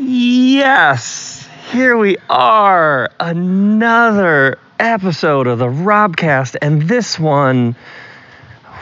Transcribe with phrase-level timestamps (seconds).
[0.00, 3.10] Yes, here we are.
[3.18, 7.74] Another episode of the Robcast, and this one,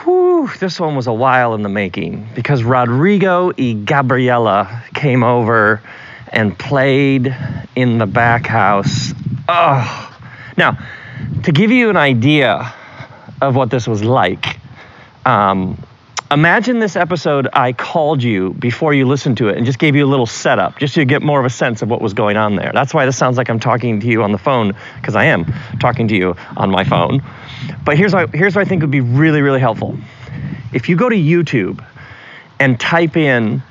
[0.02, 5.80] whew, this one was a while in the making because Rodrigo y Gabriela came over
[6.34, 7.34] and played
[7.74, 9.14] in the back house.
[9.48, 10.18] Oh,
[10.58, 10.78] now
[11.44, 12.74] to give you an idea
[13.40, 14.58] of what this was like.
[15.24, 15.82] Um,
[16.30, 20.04] imagine this episode I called you before you listened to it and just gave you
[20.04, 22.56] a little setup, just to get more of a sense of what was going on
[22.56, 22.70] there.
[22.72, 25.44] That's why this sounds like I'm talking to you on the phone, because I am
[25.80, 27.22] talking to you on my phone.
[27.84, 29.96] But here's what, here's what I think would be really, really helpful.
[30.72, 31.84] If you go to YouTube
[32.58, 33.62] and type in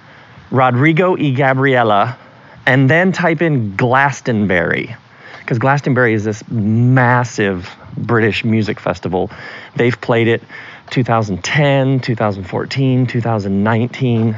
[0.51, 2.17] Rodrigo y Gabriela
[2.65, 4.95] and then type in Glastonbury,
[5.39, 9.29] because Glastonbury is this massive British music festival.
[9.75, 10.43] They've played it
[10.89, 14.35] 2010, 2014, 2019.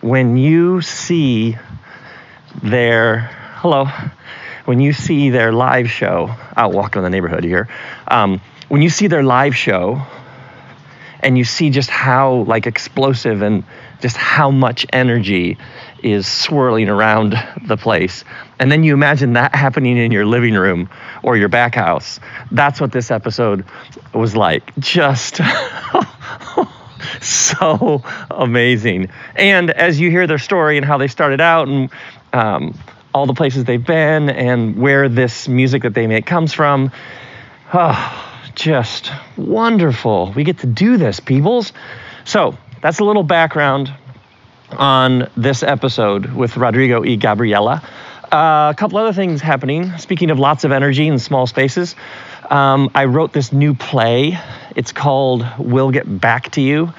[0.00, 1.56] When you see
[2.62, 3.86] their, hello,
[4.64, 7.68] when you see their live show, out walking in the neighborhood here,
[8.08, 10.02] um, when you see their live show
[11.20, 13.64] and you see just how like explosive and
[14.00, 15.58] just how much energy
[16.02, 17.34] is swirling around
[17.66, 18.24] the place.
[18.58, 20.88] And then you imagine that happening in your living room
[21.22, 22.20] or your back house.
[22.50, 23.64] That's what this episode
[24.14, 24.74] was like.
[24.78, 25.40] Just
[27.20, 29.10] so amazing.
[29.34, 31.90] And as you hear their story and how they started out and
[32.32, 32.78] um,
[33.14, 36.90] all the places they've been and where this music that they make comes from,
[37.72, 40.32] oh, just wonderful.
[40.34, 41.72] We get to do this, peoples.
[42.24, 43.92] So that's a little background
[44.70, 47.82] on this episode with Rodrigo y Gabriela.
[48.32, 49.96] Uh, a couple other things happening.
[49.98, 51.94] Speaking of lots of energy in small spaces,
[52.50, 54.36] um, I wrote this new play.
[54.74, 56.92] It's called We'll Get Back to You.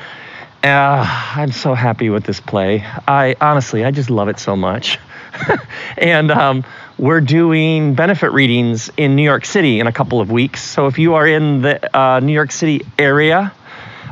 [0.63, 2.85] Uh, I'm so happy with this play.
[3.07, 4.99] I honestly, I just love it so much.
[5.97, 6.63] and um,
[6.97, 10.63] we're doing benefit readings in New York City in a couple of weeks.
[10.63, 13.51] So if you are in the uh, New York City area,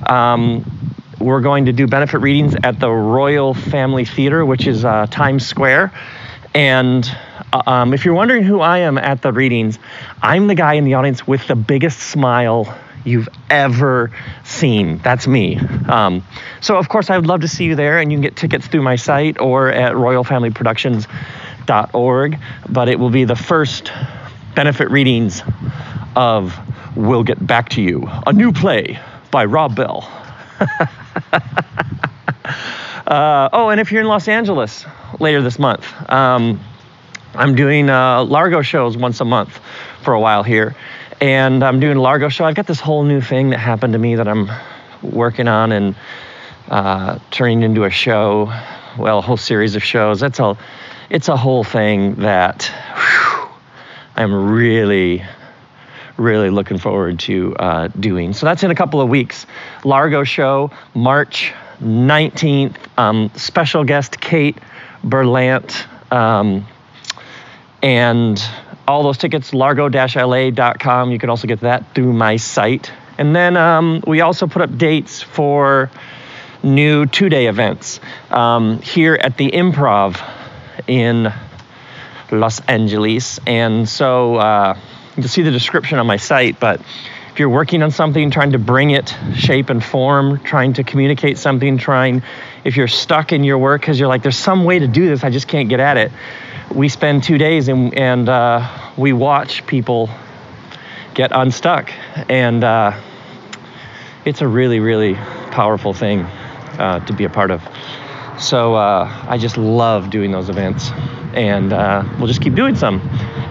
[0.06, 0.66] um,
[1.20, 5.46] we're going to do benefit readings at the Royal Family Theater, which is uh, Times
[5.46, 5.94] Square.
[6.56, 7.06] And
[7.52, 9.78] uh, um, if you're wondering who I am at the readings,
[10.22, 12.74] I'm the guy in the audience with the biggest smile
[13.04, 14.12] you've ever
[14.46, 15.00] seen.
[15.00, 15.58] That's me.
[15.90, 16.24] Um,
[16.62, 18.68] so, of course, I would love to see you there, and you can get tickets
[18.68, 22.40] through my site or at royalfamilyproductions.org.
[22.70, 23.92] But it will be the first
[24.56, 25.44] benefit readings
[26.16, 26.58] of
[26.96, 28.98] We'll Get Back to You, a new play
[29.30, 30.10] by Rob Bell.
[33.08, 34.86] uh, oh, and if you're in Los Angeles
[35.20, 36.60] later this month, um,
[37.34, 39.60] I'm doing uh, Largo shows once a month
[40.04, 40.76] for a while here.
[41.22, 42.46] And I'm doing Largo show.
[42.46, 44.50] I've got this whole new thing that happened to me that I'm
[45.02, 45.96] working on and
[46.68, 48.52] uh, turning into a show.
[48.98, 50.20] Well, a whole series of shows.
[50.20, 50.58] That's a,
[51.10, 52.64] it's a whole thing that
[52.96, 53.50] whew,
[54.16, 55.24] I'm really
[56.18, 58.32] really looking forward to uh, doing.
[58.32, 59.46] So that's in a couple of weeks.
[59.84, 62.76] Largo show, March 19th.
[62.98, 64.58] Um, special guest Kate
[65.04, 65.86] Berlant.
[66.12, 66.66] Um,
[67.82, 68.42] and
[68.88, 71.12] all those tickets, largo-la.com.
[71.12, 72.92] You can also get that through my site.
[73.18, 75.90] And then um, we also put up dates for
[76.64, 78.00] new two-day events
[78.32, 80.22] um, here at the Improv
[80.88, 81.32] in
[82.32, 83.40] Los Angeles.
[83.46, 84.78] And so uh,
[85.18, 86.82] You'll see the description on my site, but
[87.36, 91.38] if you're working on something, trying to bring it shape and form, trying to communicate
[91.38, 92.24] something, trying,
[92.64, 95.22] if you're stuck in your work because you're like, there's some way to do this,
[95.22, 96.14] I just can't get at it.
[96.74, 100.10] We spend two days and, and uh, we watch people
[101.14, 101.92] get unstuck.
[102.30, 102.98] And uh,
[104.24, 105.16] it's a really, really
[105.52, 107.62] powerful thing uh, to be a part of.
[108.40, 110.90] So uh, I just love doing those events,
[111.34, 113.02] and uh, we'll just keep doing some.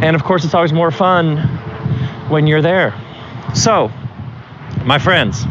[0.00, 1.36] And of course, it's always more fun
[2.30, 2.98] when you're there.
[3.54, 3.88] So,
[4.84, 5.44] my friends,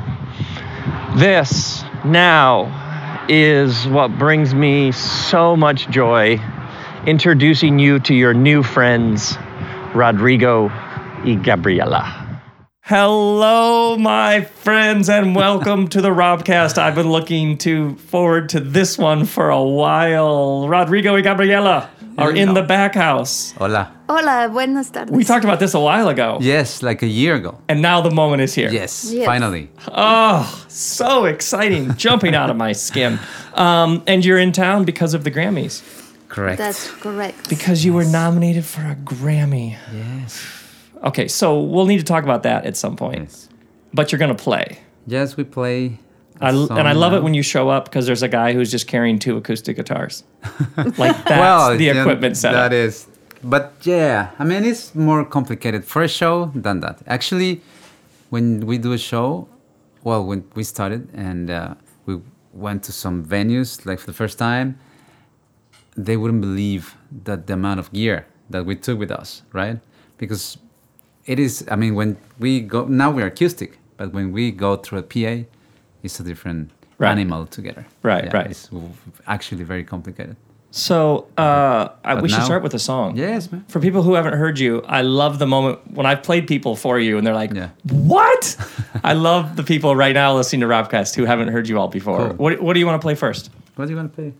[1.15, 6.37] this now is what brings me so much joy
[7.07, 9.37] introducing you to your new friends,
[9.95, 10.67] Rodrigo
[11.23, 12.41] y Gabriela.
[12.81, 16.77] Hello, my friends, and welcome to the Robcast.
[16.77, 20.67] I've been looking to forward to this one for a while.
[20.67, 23.53] Rodrigo y Gabriela are in the back house.
[23.57, 23.91] Hola.
[24.09, 25.11] Hola, buenas tardes.
[25.11, 27.57] We talked about this a while ago, Yes, like a year ago.
[27.67, 28.69] and now the moment is here.
[28.69, 29.25] Yes, Yes.
[29.25, 29.69] finally.
[29.87, 33.19] Oh, so exciting, jumping out of my skin.
[33.55, 35.81] Um, and you're in town because of the Grammys,
[36.29, 36.57] Correct.
[36.57, 37.49] That's correct.
[37.49, 39.77] because you were nominated for a Grammy.
[39.93, 40.41] yes.
[41.03, 43.19] Okay, so we'll need to talk about that at some point.
[43.29, 43.49] Yes.
[43.93, 44.79] But you're gonna play.
[45.05, 45.99] Yes, we play
[46.43, 47.19] I, and I love now.
[47.19, 50.23] it when you show up because there's a guy who's just carrying two acoustic guitars.
[50.77, 52.69] like that's well, the equipment setup.
[52.69, 53.07] That is,
[53.43, 57.01] but yeah, I mean, it's more complicated for a show than that.
[57.07, 57.61] Actually,
[58.29, 59.47] when we do a show,
[60.03, 61.75] well, when we started and uh,
[62.05, 62.19] we
[62.53, 64.77] went to some venues, like for the first time,
[65.95, 69.79] they wouldn't believe that the amount of gear that we took with us, right?
[70.17, 70.57] Because
[71.25, 74.99] it is, I mean, when we go, now we're acoustic, but when we go through
[74.99, 75.47] a PA,
[76.03, 76.69] it's a different
[76.99, 77.11] Right.
[77.11, 77.85] animal together.
[78.03, 78.51] Right, Yeah, right.
[78.51, 78.69] It's
[79.27, 80.35] actually very complicated.
[80.71, 83.15] So uh, I, But we should start with a song.
[83.17, 83.63] Yes, man.
[83.67, 86.99] For people who haven't heard you, I love the moment when I've played people for
[86.99, 87.69] you and they're like, Yeah.
[87.91, 88.55] "What?"
[89.03, 92.17] I love the people right now listening to Robcast who haven't heard you all before.
[92.29, 92.35] Cool.
[92.37, 93.49] What, what do you want to play first?
[93.75, 94.33] What do you want to play?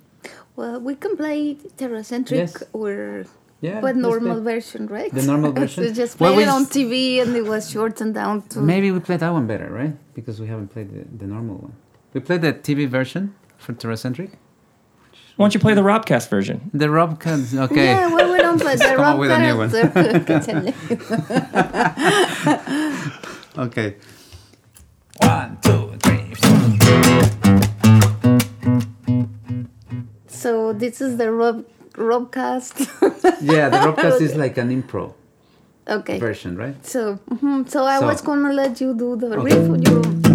[0.56, 2.64] Well, we can play Terracentric Yes.
[2.74, 3.26] or
[3.64, 4.56] Yeah, but normal play.
[4.56, 5.14] version, right?
[5.14, 5.86] The normal version?
[5.86, 8.60] so just Well, it on TV and it was shortened down to.
[8.60, 9.96] Maybe we play that one better, right?
[10.14, 11.74] Because we haven't played the, the normal one.
[12.14, 14.32] We played the TV version for Terracentric.
[15.38, 16.72] Why don't you play the Robcast version?
[16.74, 17.86] The Robcast, okay.
[17.86, 19.72] Yeah, well, we don't play the come rock with a new one.
[23.56, 23.68] one.
[23.68, 23.96] Okay.
[25.20, 26.50] One, two, three, four.
[30.28, 32.88] so this is the Rob Robcast.
[33.42, 35.14] Yeah, the Robcast is like an impro
[35.88, 36.20] okay.
[36.20, 36.76] version, right?
[36.86, 39.56] So, mhm, so I So- was gonna let you do the Okay.
[39.60, 39.88] riff.
[39.88, 40.33] You.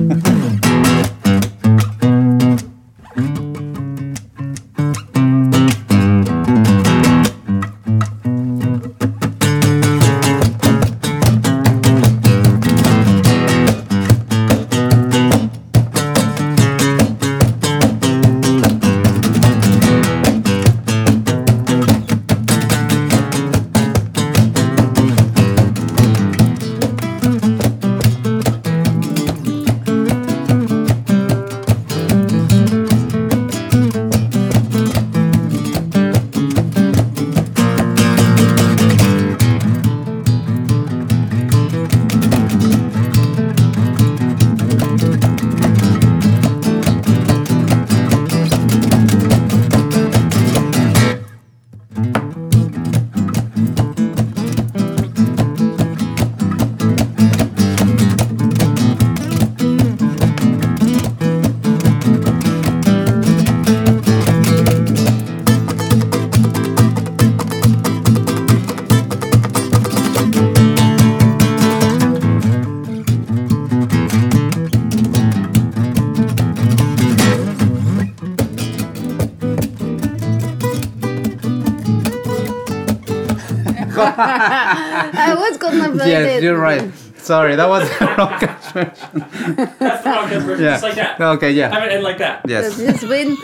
[87.29, 89.77] Sorry, that was the Robcast version.
[89.79, 90.71] That's the wrong version, Yeah.
[90.71, 91.21] just like that.
[91.21, 91.69] Okay, yeah.
[91.69, 92.41] Have it end like that.
[92.49, 92.79] Yes.
[92.79, 93.37] It's been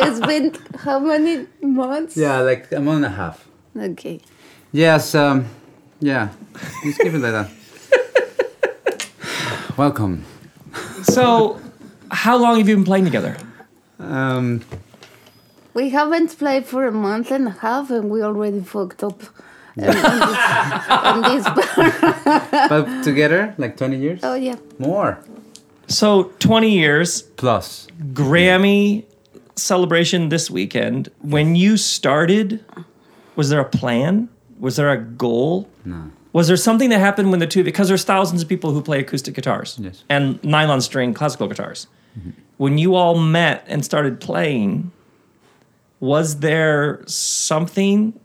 [0.00, 2.16] it's been how many months?
[2.16, 3.46] Yeah, like a month and a half.
[3.76, 4.20] Okay.
[4.72, 5.44] Yes, um,
[6.00, 6.30] yeah.
[6.82, 7.50] Just keep it like that.
[9.76, 10.24] Welcome.
[11.02, 11.60] So,
[12.10, 13.36] how long have you been playing together?
[13.98, 14.62] Um,
[15.74, 19.20] We haven't played for a month and a half, and we already fucked up.
[19.78, 22.68] on this, on this bar.
[22.68, 24.20] but together, like 20 years?
[24.22, 24.56] Oh yeah.
[24.78, 25.18] More.
[25.88, 27.86] So, 20 years, Plus.
[28.12, 29.04] Grammy
[29.56, 31.10] celebration this weekend.
[31.20, 32.64] When you started,
[33.36, 34.28] was there a plan?
[34.58, 35.68] Was there a goal?
[35.84, 36.10] No.
[36.32, 39.00] Was there something that happened when the two because there's thousands of people who play
[39.00, 40.04] acoustic guitars Yes.
[40.08, 41.86] and nylon string classical guitars.
[42.56, 44.92] When you all met and started playing,
[46.00, 48.18] was there something?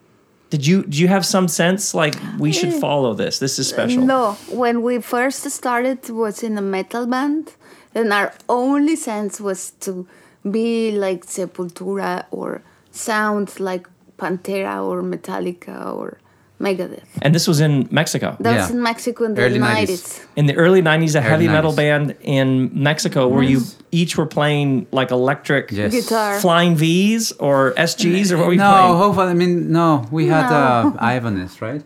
[0.49, 2.79] Did you do you have some sense like we should mm.
[2.79, 3.39] follow this?
[3.39, 4.03] This is special.
[4.03, 7.53] No, when we first started was in a metal band,
[7.93, 10.07] and our only sense was to
[10.49, 12.61] be like Sepultura or
[12.91, 13.87] sound like
[14.17, 16.17] Pantera or Metallica or
[16.59, 17.03] Megadeth.
[17.21, 18.35] And this was in Mexico.
[18.39, 18.75] That was Yeah.
[18.75, 19.89] in Mexico in the Early 90s.
[19.89, 20.21] 90s.
[20.35, 21.75] in the early 90s a heavy metal 90s.
[21.75, 23.61] band in Mexico where you
[23.91, 25.91] each were playing like electric Yes.
[25.91, 26.39] Guitar.
[26.39, 28.95] flying V's or SGs or what were you No, playing?
[28.97, 30.05] hopefully, I mean, no.
[30.11, 30.95] We had No.
[30.99, 31.83] uh, Ibanez, right?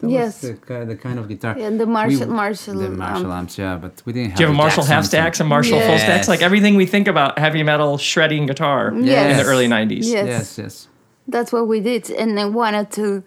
[0.00, 0.40] That was Yes.
[0.40, 1.54] The, ki- the kind of guitar.
[1.56, 4.42] And the Marshall- We- Marshall, The Marshall um, amps, yeah, but we didn't have Do
[4.42, 6.26] you have a Marshall half stacks and Marshall full stacks?
[6.26, 6.28] Yes.
[6.28, 9.40] Like everything we think about heavy metal shredding guitar in Yes.
[9.40, 10.06] the early 90s.
[10.10, 10.26] Yes.
[10.26, 10.88] Yes, yes.
[11.28, 13.22] That's what we did, and I wanted to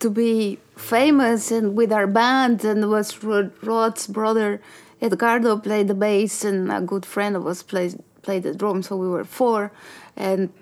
[0.00, 2.64] to be famous and with our band.
[2.64, 4.60] And was Rod, Rod's brother
[5.00, 8.88] Edgardo played the bass, and a good friend of us played played the drums.
[8.88, 9.70] So we were four,
[10.16, 10.52] and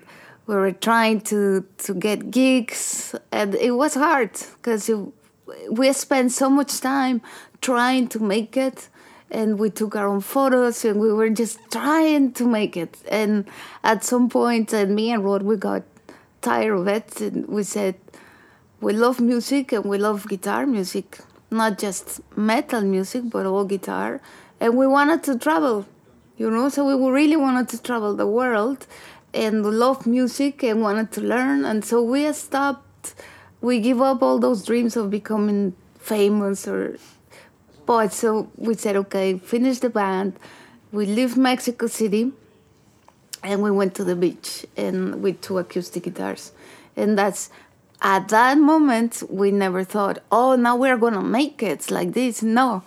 [0.45, 4.91] we were trying to to get gigs, and it was hard because
[5.71, 7.21] we spent so much time
[7.61, 8.89] trying to make it,
[9.31, 12.97] and we took our own photos and we were just trying to make it.
[13.09, 13.45] And
[13.83, 15.83] at some point, and me and Rod, we got
[16.41, 17.95] tired of it, and we said,
[18.81, 21.19] we love music and we love guitar music,
[21.49, 24.21] not just metal music, but all guitar.
[24.59, 25.85] And we wanted to travel,
[26.37, 28.85] you know, so we really wanted to travel the world
[29.33, 31.65] and love music and wanted to learn.
[31.65, 33.15] And so we stopped,
[33.61, 36.97] we give up all those dreams of becoming famous or
[37.87, 40.37] but so we said, okay, finish the band.
[40.91, 42.33] We left Mexico City
[43.41, 46.51] and we went to the beach and with two acoustic guitars.
[46.97, 47.49] And that's
[48.01, 52.43] at that moment we never thought, oh now we're gonna make it like this.
[52.43, 52.83] No.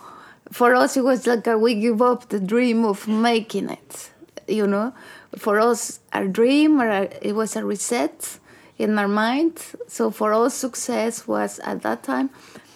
[0.51, 4.11] For us it was like a, we give up the dream of making it.
[4.47, 4.93] You know?
[5.37, 8.39] For us our dream or our, it was a reset
[8.77, 9.61] in our mind.
[9.87, 12.29] So for us success was at that time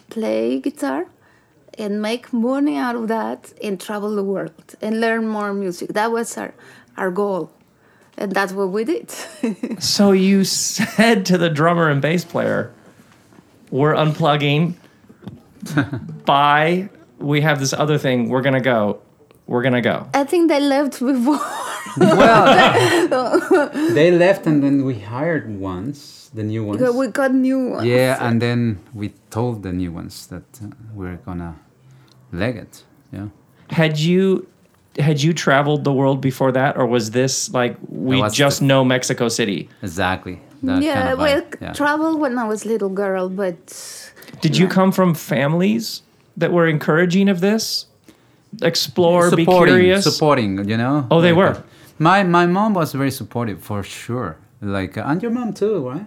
[0.09, 1.07] play guitar
[1.77, 5.89] and make money out of that and travel the world and learn more music.
[5.93, 6.53] That was our,
[6.97, 7.51] our goal.
[8.17, 9.13] And that's what we did.
[9.79, 12.71] So you said to the drummer and bass player,
[13.71, 14.75] "We're unplugging.
[16.25, 16.89] Bye.
[17.19, 18.29] We have this other thing.
[18.29, 19.01] We're gonna go.
[19.47, 21.39] We're gonna go." I think they left before.
[21.97, 26.81] Well, they left and then we hired ones, the new ones.
[26.95, 27.85] we got new ones.
[27.85, 31.55] Yeah, and then we told the new ones that uh, we're gonna
[32.31, 32.83] leg it.
[33.11, 33.27] Yeah.
[33.69, 34.47] Had you
[34.99, 38.65] had you traveled the world before that, or was this like we was just the-
[38.65, 39.69] know Mexico City?
[39.81, 40.39] Exactly.
[40.63, 41.73] That yeah, kind of we vibe, yeah.
[41.73, 43.57] traveled when I was little girl, but
[44.41, 46.01] Did you come from families
[46.37, 47.85] that were encouraging of this?
[48.61, 50.03] Explore, be supporting, curious.
[50.03, 50.67] supporting.
[50.69, 51.07] You know.
[51.11, 51.59] Oh, they Like, were?
[51.59, 51.61] uh,
[51.99, 54.37] my my mom was very supportive for sure.
[54.61, 56.05] Like, uh, and your mom too, right?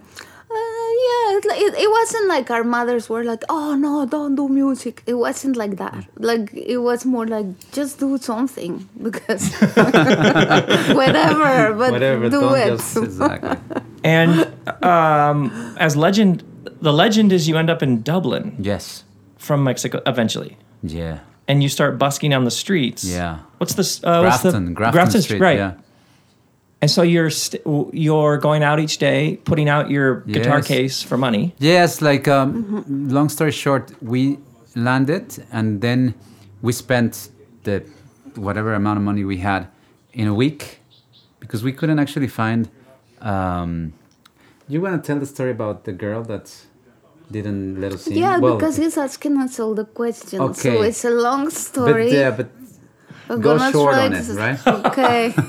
[1.45, 5.03] Yeah, it, it, it wasn't like our mothers were like, oh no, don't do music.
[5.05, 6.05] It wasn't like that.
[6.17, 9.51] Like, it was more like, just do something because
[10.93, 12.29] whatever, but Whatever.
[12.29, 12.67] do it.
[12.77, 13.57] just exactly.
[14.03, 14.47] And
[14.83, 16.43] um, as legend,
[16.81, 19.03] the legend is you end up in Dublin yes.
[19.37, 21.19] from Mexico eventually, Yeah.
[21.49, 23.03] and you start busking on the streets.
[23.03, 23.39] Yeah.
[23.57, 24.01] What's this?
[24.01, 25.41] Uh, what's Grafton, the Grafton, Street.
[25.41, 25.57] right?
[25.57, 25.73] Yeah.
[26.81, 27.61] And so you're st-
[27.93, 30.67] you're going out each day, putting out your guitar Yes.
[30.67, 31.53] case for money.
[31.59, 34.37] Yes, like um, long story short, we
[34.75, 36.13] landed and then
[36.61, 37.29] we spent
[37.63, 37.83] the
[38.35, 39.67] whatever amount of money we had
[40.13, 40.79] in a week
[41.41, 42.69] because we couldn't actually find.
[43.21, 43.93] Um,
[44.69, 46.45] you want to tell the story about the girl that
[47.29, 48.13] didn't let us in?
[48.17, 50.61] Yeah, Well, because he's asking us all the questions.
[50.61, 50.87] So Okay.
[50.87, 51.91] it's a long story.
[51.91, 52.11] but story.
[52.13, 52.47] yeah, but
[53.29, 54.59] I'm go gonna short try on it, right?
[54.85, 55.33] Okay.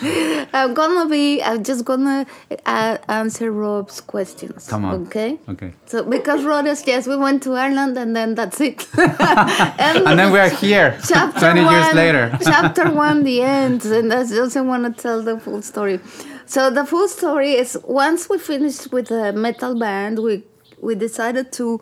[0.52, 1.42] I'm gonna be.
[1.42, 2.26] I'm just gonna
[2.64, 4.66] uh, answer Rob's questions.
[4.66, 5.06] come on.
[5.06, 5.38] Okay.
[5.48, 5.72] Okay.
[5.86, 8.86] So because Rob is yes, we went to Ireland and then that's it.
[8.96, 12.38] And then we are here, chapter 20 years later.
[12.42, 16.00] chapter one, the end, and I also want to tell the full story.
[16.46, 20.44] So the full story is once we finished with the metal band, we
[20.80, 21.80] we decided to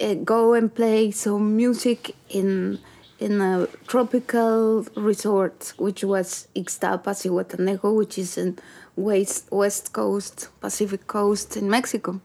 [0.00, 2.78] uh, go and play some music in
[3.18, 8.58] in a tropical resort, which was Ixtapa, Zihuatanejo, which is in
[8.96, 12.20] west west coast, Pacific coast in Mexico.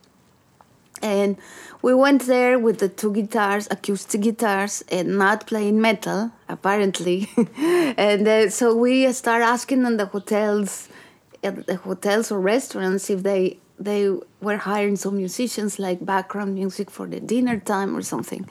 [1.02, 1.38] And
[1.82, 7.28] we went there with the two guitars, acoustic guitars, and not playing metal, apparently.
[7.58, 10.90] and uh, so we start asking in the hotels,
[11.44, 14.10] at the hotels or restaurants, if they they
[14.42, 18.48] were hiring some musicians like background music for the dinner time or something.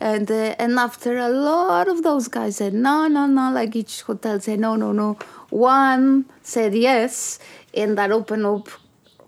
[0.00, 4.02] And uh, and after a lot of those guys said no, no, no, like each
[4.02, 5.18] hotel said no, no, no.
[5.50, 7.38] One said yes,
[7.74, 8.68] and that opened up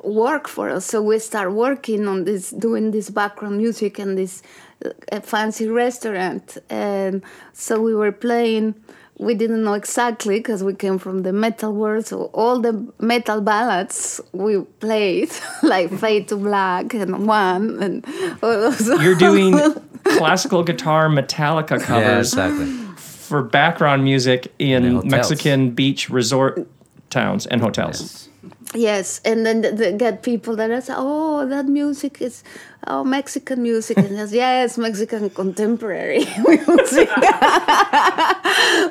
[0.02, 0.86] work for us.
[0.86, 4.42] So we start working on this, doing this background music and this
[4.84, 6.58] uh, fancy restaurant.
[6.68, 8.74] And so we were playing.
[9.18, 12.06] We didn't know exactly because we came from the metal world.
[12.06, 15.30] So all the metal ballads we played,
[15.62, 18.04] like Fade to Black and One, and
[18.42, 18.88] all those.
[18.88, 19.56] You're doing
[20.04, 22.66] classical guitar Metallica Yeah, covers exactly.
[22.96, 25.08] for background music in In.
[25.08, 26.66] Mexican beach resort
[27.10, 28.00] towns and hotels.
[28.00, 28.28] Yes.
[28.76, 32.42] Yes, and then th- they get people that are say, "Oh, that music is
[32.88, 37.08] oh Mexican music," and yes, Mexican contemporary music.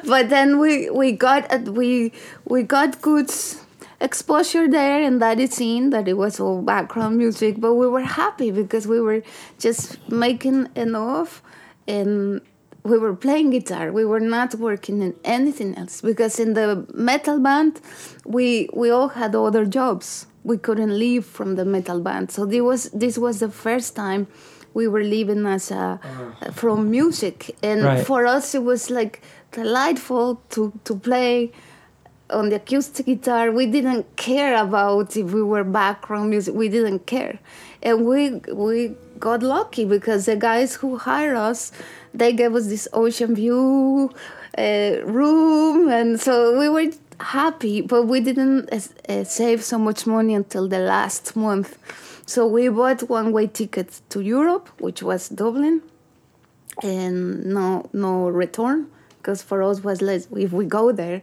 [0.08, 2.14] but then we we got uh, we
[2.46, 3.30] we got good
[4.00, 7.60] exposure there, and that is seen that it was all background music.
[7.60, 9.22] But we were happy because we were
[9.60, 11.44] just making enough,
[11.90, 12.40] and
[12.84, 13.92] we were playing guitar.
[13.92, 17.80] We were not working in anything else because in the metal band,
[18.26, 20.28] we we all had other jobs.
[20.44, 22.32] We couldn't leave from the metal band.
[22.32, 24.28] So this was this was the first time
[24.74, 26.52] we were living as a, uh-huh.
[26.52, 28.06] from music, and Right.
[28.06, 29.22] for us it was like
[29.52, 31.52] delightful to to play
[32.30, 33.52] on the acoustic guitar.
[33.52, 36.56] We didn't care about if we were background music.
[36.56, 37.40] We didn't care,
[37.82, 38.96] and we we
[39.28, 41.72] got lucky because the guys who hired us,
[42.14, 44.12] they gave us this ocean view
[44.58, 47.82] uh, room, and so we were happy.
[47.82, 48.80] But we didn't uh,
[49.14, 51.78] uh, save so much money until the last month.
[52.26, 55.82] So we bought one-way tickets to Europe, which was Dublin,
[56.82, 58.88] and no no return
[59.18, 61.22] because for us was less if we go there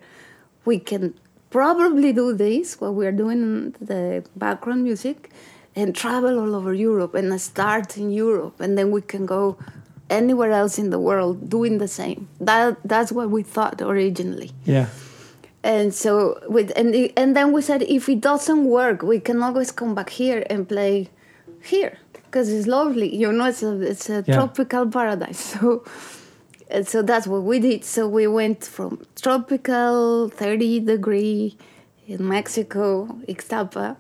[0.64, 1.14] we can
[1.50, 5.30] probably do this what we are doing the background music
[5.76, 9.56] and travel all over europe and start in europe and then we can go
[10.08, 14.86] anywhere else in the world doing the same that that's what we thought originally Yeah.
[15.62, 16.12] and so
[16.48, 20.10] with and and then we said if it doesn't work we can always come back
[20.10, 21.08] here and play
[21.62, 24.34] here because it's lovely you know it's a it's a Yeah.
[24.36, 25.84] tropical paradise so
[26.68, 28.90] and so that's what we did so we went from
[29.22, 31.56] tropical 30 degree
[32.08, 33.96] in mexico ixtapa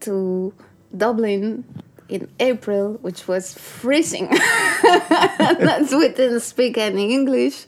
[0.00, 0.52] to
[0.96, 1.64] dublin
[2.08, 4.28] in april which was freezing.
[4.82, 7.66] That's we didn't speak any english.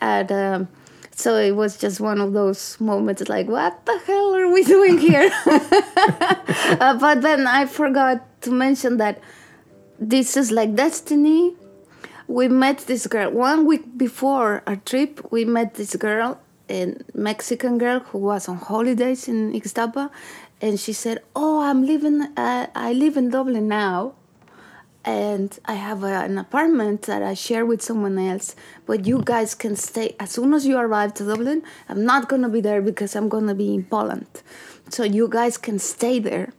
[0.00, 0.68] And um,
[1.14, 4.98] so it was just one of those moments like what the hell are we doing
[4.98, 5.30] here?
[6.80, 9.20] Uh, but then i forgot to mention that
[10.00, 11.54] this is like destiny.
[12.26, 17.78] We met this girl one week before our trip we met this girl a mexican
[17.78, 20.10] girl who was on holidays in ixtapa
[20.60, 24.14] and she said oh i'm living uh, i live in dublin now
[25.06, 28.56] and I have a, an apartment that I share with someone else.
[28.86, 31.62] But you guys can stay as soon as you arrive to Dublin.
[31.88, 34.26] I'm not gonna be there because I'm gonna be in Poland,
[34.88, 36.52] so you guys can stay there.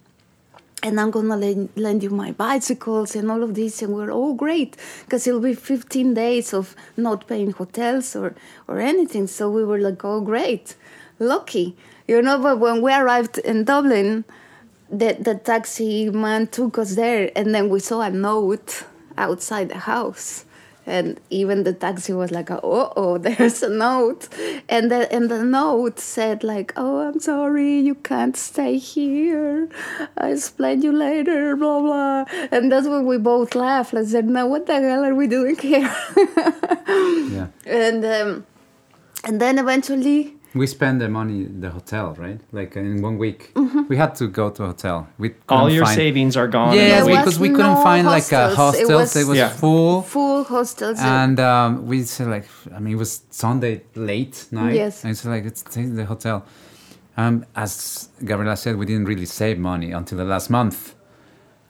[0.83, 4.33] And I'm gonna lend, lend you my bicycles and all of this, and we're all
[4.33, 8.35] great because it'll be 15 days of not paying hotels or
[8.67, 9.27] or anything.
[9.27, 10.75] So we were like, oh great,
[11.19, 11.75] lucky,
[12.07, 12.39] you know.
[12.39, 14.25] But when we arrived in Dublin,
[14.89, 18.85] the, the taxi man took us there and then we saw a note
[19.17, 20.45] outside the house
[20.85, 24.29] and even the taxi was like oh oh there's a note
[24.69, 29.69] and the and the note said like oh i'm sorry you can't stay here
[30.17, 34.47] i'll explain you later blah blah and that's when we both laughed and said now
[34.47, 35.93] what the hell are we doing here
[36.87, 37.47] Yeah.
[37.65, 38.45] and um,
[39.25, 42.39] and then eventually We spent the money in the hotel, right?
[42.51, 43.81] Like in one week, Mm-hmm.
[43.89, 45.07] we had to go to a hotel.
[45.17, 46.73] We All your find- savings are gone.
[46.75, 47.17] Yeah, in a week.
[47.19, 48.89] because we couldn't no find like a hostels.
[48.89, 48.97] It hostel.
[48.99, 49.49] was- It was Yeah.
[49.49, 50.01] full.
[50.03, 54.75] full hostels And um, we said like, I mean, it was Sunday late night.
[54.75, 55.03] Yes.
[55.03, 56.45] And so like, let's the hotel.
[57.17, 60.93] Um, as Gabriela said, we didn't really save money until the last month,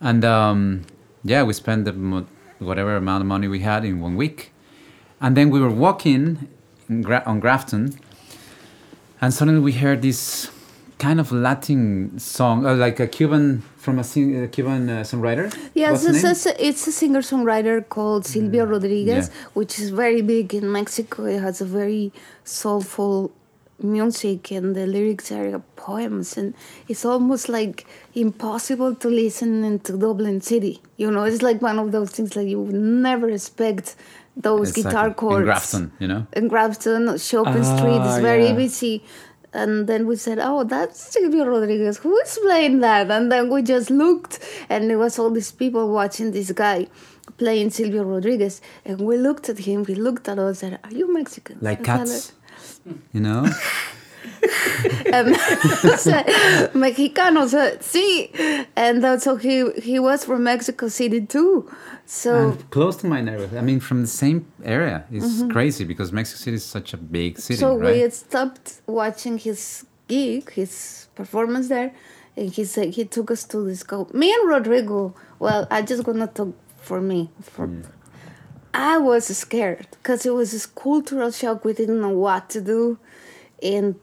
[0.01, 0.81] and um,
[1.23, 2.25] yeah, we spent the mo-
[2.59, 4.51] whatever amount of money we had in one week,
[5.21, 6.49] and then we were walking
[6.89, 7.97] in Gra- on Grafton,
[9.21, 10.49] and suddenly we heard this
[10.99, 15.55] kind of Latin song, uh, like a Cuban from a, sing- a Cuban uh, songwriter.
[15.73, 19.47] Yes, it's, it's a, it's a singer songwriter called Silvio Rodriguez, yeah.
[19.53, 21.25] which is very big in Mexico.
[21.25, 22.11] It has a very
[22.43, 23.31] soulful
[23.81, 26.55] music, and the lyrics are poems, and
[26.87, 30.81] it's almost like impossible to listen into Dublin City.
[30.97, 33.95] You know, it's like one of those things that you would never expect
[34.41, 34.83] those Exactly.
[34.91, 36.27] guitar chords in Grafton, you know.
[36.33, 38.53] in Grafton, Shopping Street is Ah, very yeah.
[38.53, 39.03] busy.
[39.53, 41.97] And then we said, oh, that's Silvio Rodriguez.
[41.97, 43.09] Who is playing that?
[43.09, 46.87] And then we just looked, and there was all these people watching this guy
[47.37, 48.61] playing Silvio Rodriguez.
[48.85, 51.57] And we looked at him, he looked at us, and said, are you Mexican?
[51.61, 52.33] Like cats,
[53.13, 53.47] you know.
[55.13, 55.35] and
[55.99, 56.25] said,
[56.73, 58.67] Mexicanos, uh, sí.
[58.75, 61.69] And uh, so he, he was from Mexico City too.
[62.05, 63.57] So and close to my neighborhood.
[63.57, 65.05] I mean, from the same area.
[65.11, 67.59] It's crazy because Mexico City is such a big city.
[67.59, 67.93] So right?
[67.93, 71.93] we had stopped watching his gig, his performance there,
[72.37, 74.07] and he said he took us to this go.
[74.13, 75.15] Me and Rodrigo.
[75.39, 77.29] Well, I just gonna talk for me.
[77.41, 77.69] For
[78.73, 81.65] I was scared because it was this cultural shock.
[81.65, 82.99] We didn't know what to do,
[83.61, 83.95] and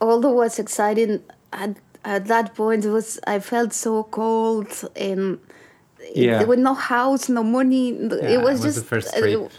[0.00, 5.38] although it was exciting, at at that point it was I felt so cold and.
[6.14, 6.38] Yeah.
[6.38, 7.88] There was no house, no money.
[7.90, 9.50] it it was was the just first uh, trip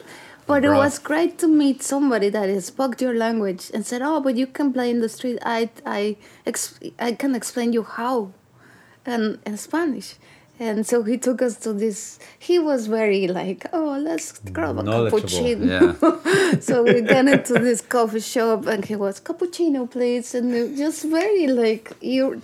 [0.47, 4.37] but it was great to meet somebody that spoke your language and said, "Oh, but
[4.37, 5.39] you can play in the street.
[5.43, 8.31] I I ex- I can explain you how,
[9.05, 10.15] and in Spanish."
[10.59, 12.17] And so he took us to this.
[12.39, 16.59] He was very like, "Oh, let's grab a cappuccino." yeah.
[16.67, 21.45] so we got into this coffee shop, and he was cappuccino, please, and just very
[21.47, 22.37] like you're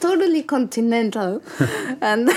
[0.00, 1.40] totally continental,
[2.00, 2.28] and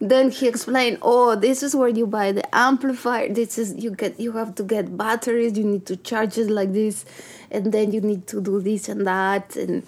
[0.00, 3.32] then he explained, "Oh, this is where you buy the amplifier.
[3.32, 5.56] This is you get you have to get batteries.
[5.56, 7.04] You need to charge it like this,
[7.48, 9.86] and then you need to do this and that, and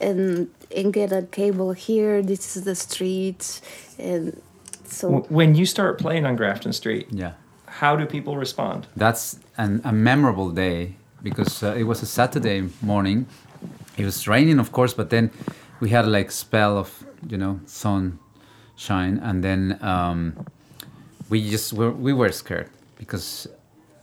[0.00, 2.22] and and get a cable here.
[2.22, 3.60] This is the street,
[3.98, 4.40] and
[4.84, 7.32] so When you start playing on Grafton Street, Yeah.
[7.66, 8.86] how do people respond?
[8.96, 13.26] That's an, a memorable day because uh, it was a Saturday morning.
[13.96, 15.30] It was raining, of course, but then
[15.80, 20.46] we had like spell of you know sunshine, and then um,
[21.30, 23.48] we just were, we were scared because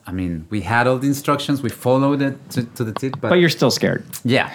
[0.07, 3.29] I mean we had all the instructions, we followed it to, to the tip, but,
[3.29, 4.03] But you're still scared.
[4.23, 4.49] yeah.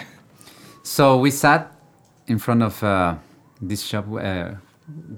[0.83, 1.71] So we sat
[2.31, 3.15] in front of uh,
[3.61, 4.55] this shop, uh,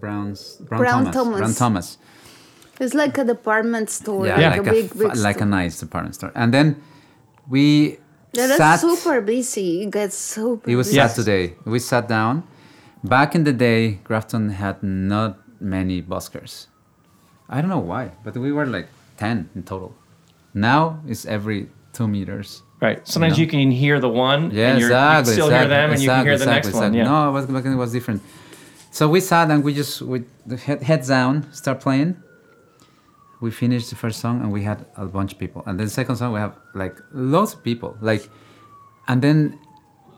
[0.02, 1.13] Brown's Brown, Brown Thomas.
[1.15, 1.39] Thomas.
[1.39, 1.88] Brown Thomas.
[2.84, 5.45] it's like a department store, Yeah, like like, a a, big, f- big like a
[5.45, 6.32] nice department store.
[6.36, 6.67] And then
[7.54, 7.97] we
[8.34, 8.80] That sat.
[8.82, 9.84] super busy.
[9.84, 10.69] It gets super.
[10.69, 10.99] It was busy.
[10.99, 11.43] Saturday.
[11.65, 12.43] We sat down.
[13.04, 16.67] Back in the day, Grafton had not many buskers.
[17.49, 19.91] I don't know why, but we were like ten in total.
[20.54, 22.63] Now it's every two meters.
[22.86, 23.00] Right.
[23.08, 23.41] Sometimes No.
[23.43, 26.02] you can hear the one, Yeah, and you're, you can still exactly, hear them, and
[26.02, 26.93] you can hear the exactly, next one.
[26.93, 27.06] Yeah.
[27.12, 28.22] No, it was, it was different.
[28.98, 32.12] So we sat and we just we the head, heads down, start playing.
[33.46, 36.15] We finished the first song and we had a bunch of people, and then second
[36.17, 38.24] song we have like lots of people, like,
[39.08, 39.38] and then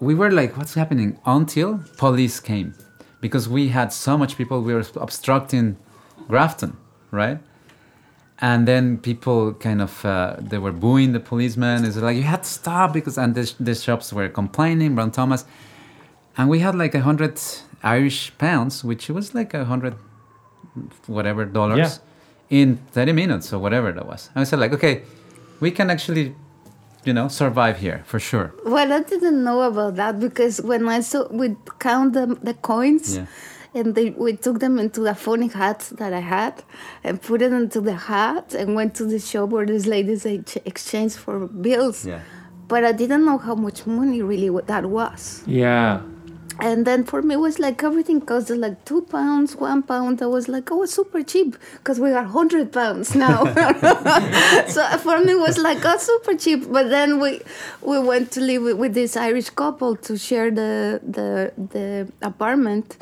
[0.07, 1.09] we were like, what's happening?
[1.37, 2.73] Until police came,
[3.21, 5.77] because we had so much people, we were obstructing
[6.27, 6.71] Grafton,
[7.11, 7.39] right?
[8.39, 11.85] And then people kind of uh, they were booing the policeman.
[11.85, 14.95] It's like you had to stop because and the, the shops were complaining.
[14.95, 15.45] Brown Thomas,
[16.37, 17.39] and we had like a hundred
[17.83, 19.95] Irish pounds, which was like a hundred
[21.07, 21.99] whatever dollars
[22.49, 24.29] in thirty minutes or whatever that was.
[24.35, 25.03] And I said like, okay,
[25.61, 26.35] we can actually,
[27.05, 28.53] you know, survive here for sure.
[28.65, 33.17] Well, I didn't know about that because when I saw we count the, the coins,
[33.17, 33.25] Yeah.
[33.75, 36.63] And they, we took them into a funny hat that I had,
[37.03, 40.57] and put it into the hat, and went to the shop where these ladies ex-
[40.65, 42.05] exchanged for bills.
[42.05, 42.21] Yeah.
[42.67, 45.43] But I didn't know how much money really wa- that was.
[45.45, 46.01] Yeah.
[46.59, 50.21] And then for me, it was like everything costed like two pounds, one pound.
[50.21, 53.43] I was like, oh, it's super cheap because we are 100 pounds now.
[54.67, 56.71] so for me, it was like, oh, super cheap.
[56.71, 57.41] But then we
[57.81, 62.97] we went to live with, with this Irish couple to share the, the, the apartment.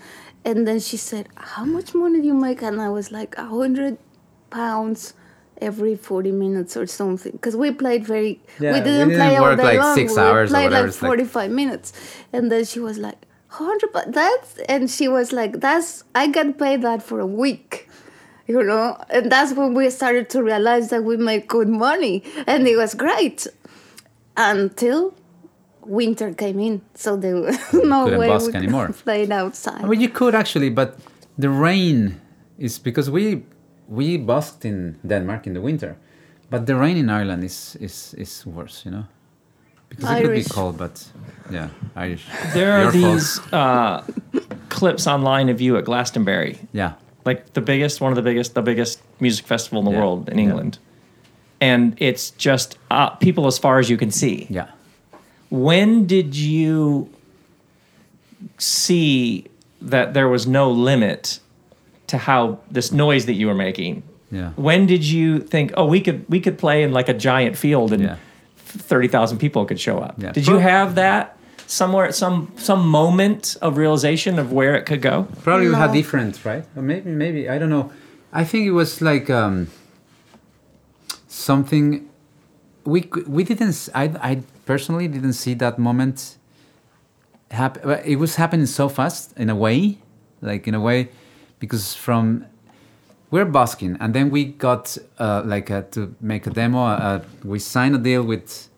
[0.45, 2.61] And then she said, how much money do you make?
[2.61, 3.97] And I was like, A 100
[4.49, 5.13] pounds
[5.61, 7.31] every 40 minutes or something.
[7.31, 9.95] Because we played very Yeah, we we didn't didn't play all day like long.
[9.95, 11.93] six we hours or played whatever, like it's like- 45 minutes.
[12.33, 16.57] And then she was like 100 but that's and she was like that's i get
[16.57, 17.87] paid that for a week
[18.47, 18.97] you know?
[19.11, 22.23] And that's when we started to realize that we make good money.
[22.45, 23.47] And it was great.
[24.35, 25.13] Until
[25.85, 28.87] winter came in so there was no Couldn't way busk we could anymore.
[29.03, 30.89] play outside Well, you could actually, but
[31.37, 32.19] the rain
[32.57, 33.43] is because we
[33.87, 35.95] we busked in Denmark in the winter,
[36.49, 39.03] but the rain in Ireland is is is worse, you know,
[39.89, 41.11] because it could be cold, but
[41.51, 42.25] yeah, Irish.
[42.53, 44.01] There are these uh,
[44.69, 46.91] clips online of you at Glastonbury, Yeah,
[47.25, 49.99] like the biggest, one of the biggest, the biggest music festival in the Yeah.
[50.03, 50.43] world in Yeah.
[50.49, 50.77] England,
[51.61, 54.47] and it's just uh, people as far as you can see.
[54.49, 54.67] yeah.
[55.53, 57.09] When did you
[58.57, 59.45] see
[59.81, 61.39] that there was no limit
[62.07, 64.01] to how this noise that you were making?
[64.31, 64.49] Yeah.
[64.55, 67.93] When did you think, oh, we could we could play in like a giant field
[67.93, 68.15] and Yeah.
[68.89, 70.15] thirty thousand people could show up?
[70.17, 70.31] Yeah.
[70.31, 71.37] Did you have that
[71.67, 75.27] somewhere at some some moment of realization of where it could go?
[75.43, 76.65] Probably we had different, right?
[76.75, 77.91] Or maybe, maybe I don't know.
[78.31, 79.67] I think it was like um,
[81.27, 82.09] something
[82.85, 83.89] we we didn't.
[83.95, 86.37] I I personally didn't see that moment.
[87.51, 87.99] Happen.
[88.05, 89.97] It was happening so fast in a way,
[90.41, 91.09] like in a way,
[91.59, 92.45] because from
[93.29, 96.83] we're busking, and then we got uh, like uh to make a demo.
[96.85, 98.69] Uh, we signed a deal with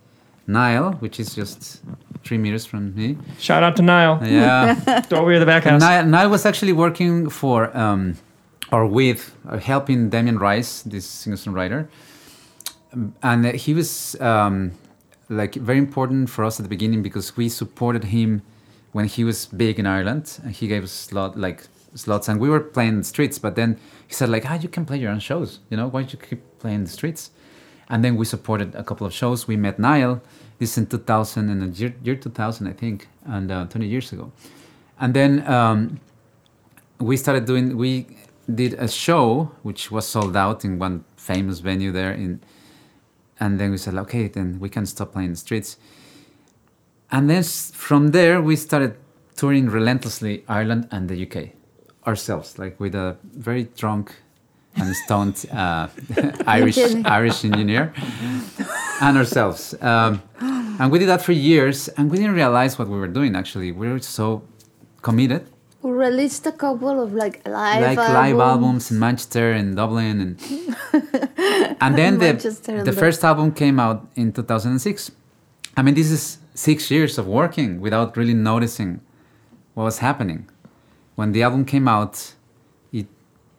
[0.47, 1.81] Niall, which is just
[2.25, 3.17] three meters from me.
[3.39, 4.19] Shout out to Niall.
[4.25, 4.75] Yeah.
[5.11, 5.81] Over to the back And house.
[5.81, 8.15] Niall, Niall was actually working for, um,
[8.71, 11.87] or with, uh, helping Damien Rice, this singer-songwriter, Um,
[13.21, 14.71] and he was um,
[15.29, 18.41] like very important for us at the beginning because we supported him
[18.91, 20.39] when he was big in Ireland.
[20.43, 23.39] And he gave us slot like slots, and we were playing the streets.
[23.39, 23.77] But then
[24.07, 25.59] he said like, "Ah, you can play your own shows.
[25.69, 27.31] You know, why don't you keep playing the streets?"
[27.89, 29.47] And then we supported a couple of shows.
[29.47, 30.21] We met Niall.
[30.57, 34.31] This in 2000 in the year, year 2000, I think, and uh, 20 years ago.
[34.99, 35.99] And then um,
[36.99, 37.77] we started doing.
[37.77, 38.07] We
[38.53, 42.41] did a show which was sold out in one famous venue there in.
[43.39, 45.77] And then we said, okay, then we can stop playing the streets.
[47.11, 48.95] And then from there we started
[49.35, 51.49] touring relentlessly Ireland and the UK,
[52.07, 54.15] ourselves, like with a very drunk
[54.75, 55.87] and stoned uh,
[56.47, 57.11] Irish Engineer.
[57.11, 57.93] Irish engineer,
[59.01, 59.73] and ourselves.
[59.81, 60.21] Um,
[60.79, 63.35] and we did that for years, and we didn't realize what we were doing.
[63.35, 64.43] Actually, we were so
[65.01, 65.47] committed.
[65.85, 68.13] We released a couple of like live like albums.
[68.21, 70.31] live albums in Manchester and Dublin and
[71.79, 75.11] and then Manchester the the first album came out in 2006.
[75.77, 78.99] I mean this is 6 years of working without really noticing
[79.75, 80.49] what was happening.
[81.17, 82.33] When the album came out
[82.91, 83.05] it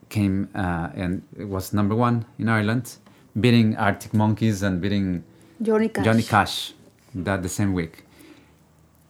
[0.08, 2.96] came uh, and it was number 1 in Ireland
[3.40, 5.22] beating Arctic Monkeys and beating
[5.62, 6.04] Johnny Cash.
[6.04, 6.72] Johnny Cash
[7.14, 8.02] that the same week.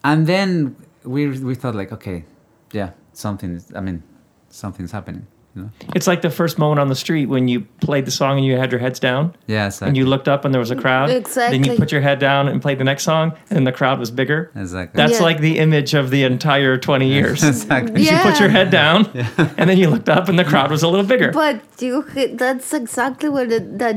[0.04, 2.24] And then we we thought like okay,
[2.72, 4.02] yeah, something I mean
[4.50, 5.26] something's happening,
[5.56, 5.70] you know.
[5.94, 8.56] It's like the first moment on the street when you played the song and you
[8.56, 9.34] had your heads down.
[9.46, 11.10] Yes, And you looked up and there was a crowd.
[11.10, 11.58] Exactly.
[11.58, 14.10] Then you put your head down and played the next song, and the crowd was
[14.10, 14.50] bigger.
[14.54, 14.96] exactly.
[14.96, 15.22] That's Yeah.
[15.28, 17.42] like the image of the entire 20 years.
[17.52, 18.02] exactly.
[18.02, 18.22] Yeah.
[18.24, 19.06] You put your head down,
[19.56, 21.32] and then you looked up, and the crowd was a little bigger.
[21.32, 22.02] But you,
[22.34, 23.96] that's exactly what it, that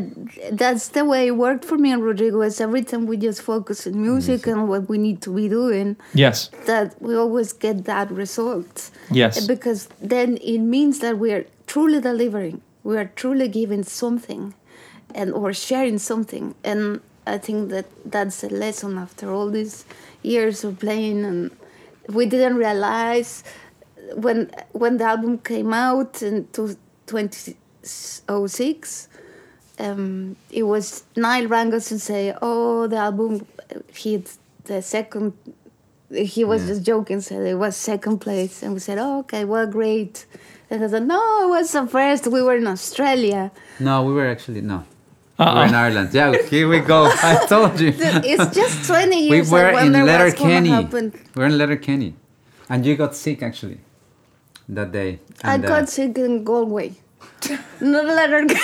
[0.53, 2.41] that's the way it worked for me and Rodrigo.
[2.41, 5.97] Is every time we just focus on music and what we need to be doing,
[6.13, 8.89] yes, that we always get that result.
[9.11, 9.45] yes.
[9.47, 12.61] Because then it means that we are truly delivering.
[12.83, 14.55] We are truly giving something,
[15.13, 16.55] and or sharing something.
[16.63, 19.85] And I think that that's a lesson after all these
[20.23, 21.51] years of playing, and
[22.17, 23.43] we didn't realize
[24.15, 29.07] when when the album came out in two- 2006.
[29.77, 33.45] Um, it was Niall Rangos to say, "Oh, the album
[33.93, 35.33] hit the second
[36.11, 39.67] he was just joking, said it was second place, and we said, "Oh, okay, well,
[39.67, 40.25] great."
[40.71, 42.27] And I said, "No, it was the first.
[42.27, 43.51] We were in Australia.
[43.79, 44.83] No, we were actually no.
[45.39, 45.61] We were Uh-oh.
[45.69, 46.09] in Ireland.
[46.13, 46.99] Yeah, here we go.
[47.31, 47.93] I told you.
[47.97, 49.51] It's just twenty we years.
[49.51, 51.11] were I in wonder what's gonna Letterkenny.
[51.35, 52.13] We were in Letterkenny,
[52.69, 53.79] and you got sick actually
[54.67, 55.19] that day.
[55.43, 56.89] I And, uh, got sick in Galway,
[57.81, 58.59] not Letterkenny.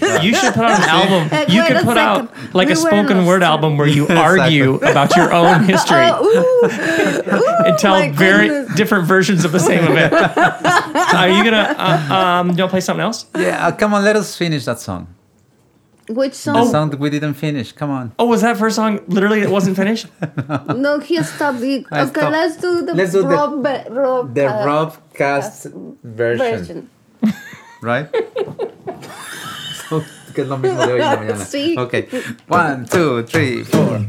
[0.22, 1.28] You should put out an album.
[1.28, 3.46] Hey, You could a put out like We a spoken word Australia.
[3.46, 8.76] album where you argue about your own history Oh, ooh, ooh, and tell very goodness.
[8.76, 10.12] different versions of the same event.
[10.12, 12.46] Are you gonna uh, um?
[12.50, 13.26] You want to play something else?
[13.36, 15.08] yeah, uh, come on, let us finish that song.
[16.08, 16.54] Which song?
[16.54, 16.70] The song?
[16.72, 17.72] song that we didn't finish.
[17.72, 18.12] Come on.
[18.18, 20.06] Oh, was that first song literally it wasn't finished?
[20.68, 21.58] No, he stopped.
[21.58, 22.30] He, okay, stopped.
[22.32, 25.66] let's do the Let's do the- Rob, Be- Rob, The Rob Cast
[26.04, 26.90] version, version.
[27.82, 28.06] right?
[30.36, 31.44] Que es lo mismo de hoy en la mañana.
[31.48, 31.74] Sí.
[31.78, 32.06] Okay.
[32.46, 34.00] One, two, three, four.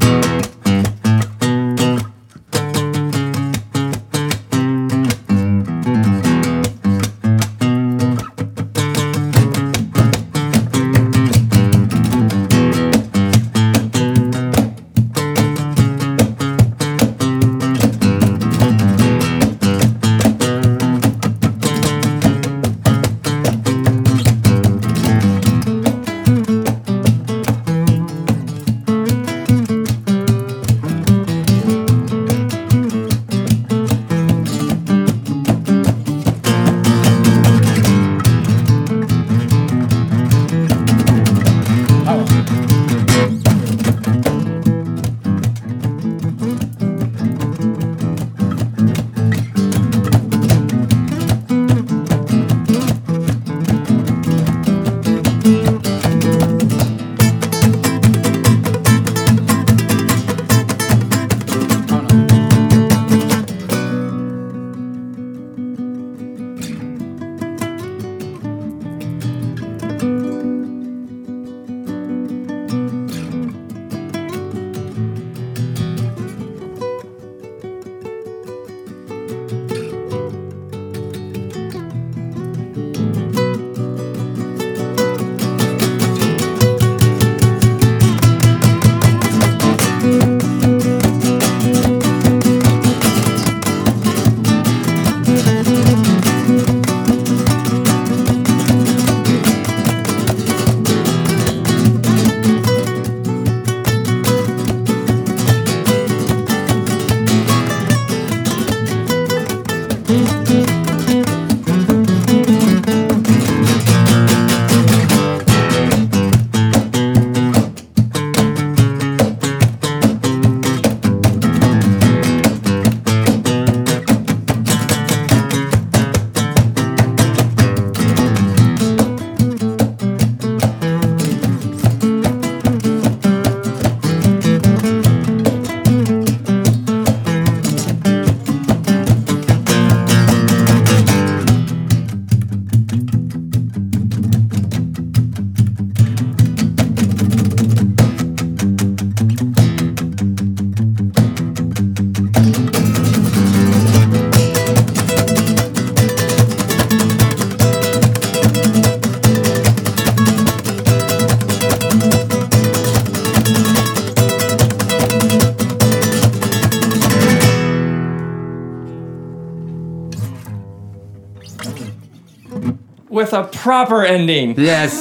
[173.67, 174.56] Proper ending.
[174.58, 174.93] Yes.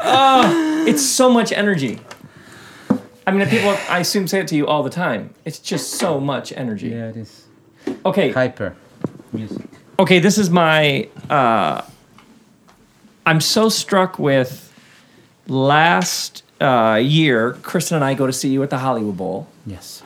[0.00, 1.98] oh, It's so much energy.
[3.26, 5.34] I mean, people, I assume, say it to you all the time.
[5.44, 6.90] It's just so much energy.
[6.90, 7.44] yeah, it is.
[8.04, 8.76] Okay, Hyper
[9.32, 9.66] music.
[9.98, 10.20] okay.
[10.20, 11.08] This is my.
[11.28, 11.82] Uh,
[13.26, 14.72] I'm so struck with
[15.48, 17.54] last uh, year.
[17.62, 20.04] Kristen and I go to see you at the Hollywood Bowl, Yes.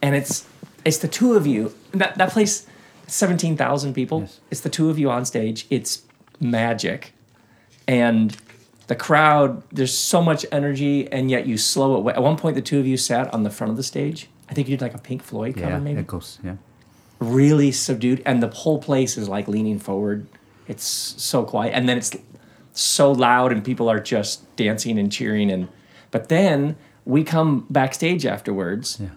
[0.00, 0.46] and it's
[0.84, 1.74] it's the two of you.
[1.92, 2.66] That that place,
[3.10, 4.20] seventeen thousand people.
[4.20, 4.40] Yes.
[4.50, 5.66] It's the two of you on stage.
[5.70, 6.02] It's
[6.40, 7.12] magic,
[7.88, 8.36] and
[8.86, 9.62] the crowd.
[9.70, 12.16] There's so much energy, and yet you slow it.
[12.16, 14.28] At one point, the two of you sat on the front of the stage.
[14.48, 16.00] I think you did like a Pink Floyd cover, Yeah, maybe.
[16.00, 16.38] echoes.
[16.42, 16.56] Yeah.
[17.20, 20.26] Really subdued, and the whole place is like leaning forward.
[20.66, 22.16] It's so quiet, and then it's
[22.72, 25.50] so loud, and people are just dancing and cheering.
[25.50, 25.68] And
[26.10, 29.08] but then we come backstage afterwards Yeah.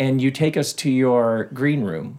[0.00, 2.18] and you take us to your green room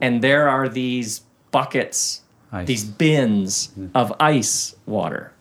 [0.00, 2.66] and there are these buckets Ice.
[2.66, 3.90] these bins mm.
[3.94, 5.32] of ice water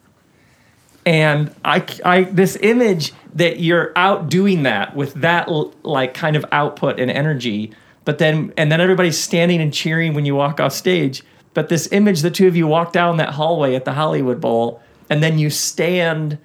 [1.06, 5.48] and I, I this image that you're out doing that with that
[5.84, 7.72] like kind of output and energy
[8.04, 11.24] but then and then everybody's standing and cheering when you walk off stage
[11.54, 14.82] but this image the two of you walk down that hallway at the hollywood bowl
[15.10, 16.38] and then you stand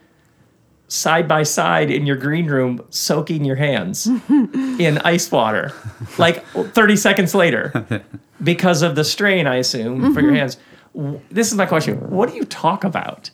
[0.93, 4.07] side by side in your green room soaking your hands
[4.79, 5.73] in ice water
[6.19, 8.03] like 30 seconds later
[8.45, 10.59] because of the strain i assume for your hands
[11.31, 13.31] this is my question what do you talk about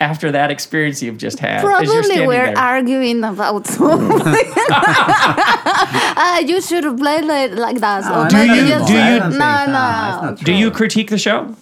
[0.00, 2.56] after that experience you've just had as you're Probably we're there?
[2.56, 4.22] arguing about something.
[4.70, 8.04] uh, you should have played like, like that.
[8.04, 10.44] No, or do maybe you- do you- No, it's no.
[10.44, 11.54] do you critique the show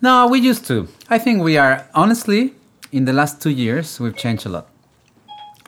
[0.00, 0.88] No, we used to.
[1.10, 2.54] I think we are honestly
[2.92, 4.68] in the last two years we've changed a lot.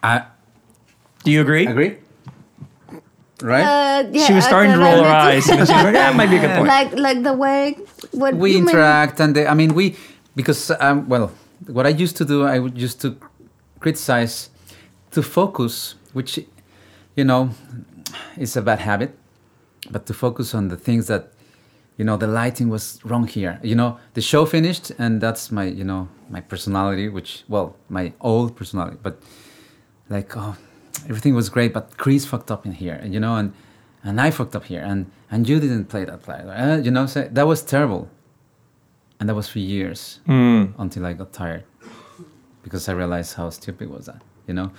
[0.03, 0.25] I
[1.25, 1.97] do you agree agree.
[3.41, 3.63] Right?
[3.63, 6.27] Uh, yeah, she was starting to roll her eyes and she was like, that might
[6.29, 7.77] be a good point Like, like the way
[8.13, 9.97] what we you mean- interact and the, I mean we
[10.35, 11.31] because um, well
[11.67, 13.17] what I used to do I would used to
[13.81, 14.51] criticize
[15.13, 16.41] to focus which
[17.15, 17.51] you know
[18.37, 19.17] is a bad habit
[19.91, 21.33] but to focus on the things that
[21.99, 23.61] you know the lighting was wrong here.
[23.63, 28.13] You know the show finished and that's my you know my personality which well my
[28.21, 29.21] old personality but
[30.09, 30.57] like oh
[31.11, 33.53] everything was great but chris fucked up in here and you know and
[34.05, 37.07] and i fucked up here and and you didn't play that play uh, you know
[37.07, 38.09] so that was terrible.
[39.21, 40.21] And that was for years
[40.79, 41.65] until i got tired
[42.63, 44.73] because i realized how stupid was that you know?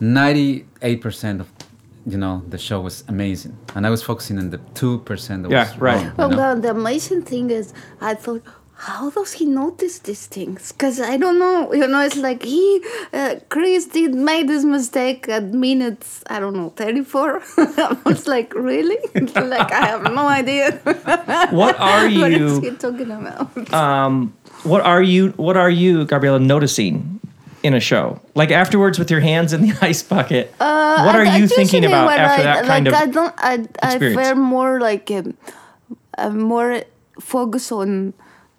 [0.00, 1.48] 98% of
[2.06, 5.68] you know the show was amazing and i was focusing on the 2% that Yeah,
[5.68, 5.94] was right.
[5.96, 6.54] wrong, you Well, know?
[6.54, 8.42] the, the amazing thing is, I thought,
[8.74, 10.72] how does he notice these things?
[10.72, 11.72] Because I don't know.
[11.72, 16.56] You know, it's like he, uh, Chris did made this mistake at minutes, I don't
[16.56, 17.40] know, 34.
[17.58, 18.98] I was like, really?
[19.54, 20.72] like, I have no idea.
[21.52, 23.72] what are what is you he talking about?
[23.72, 24.34] um,
[24.64, 27.20] what are you what are you gabriela noticing
[27.62, 28.20] in a show.
[28.34, 30.52] Like afterwards with your hands in the ice bucket.
[30.58, 33.06] What are Uh, I- I you thinking about after I, that like, kind of I
[33.06, 35.34] don't, I, I feel more like um,
[36.18, 36.82] I'm more
[37.20, 38.14] focus on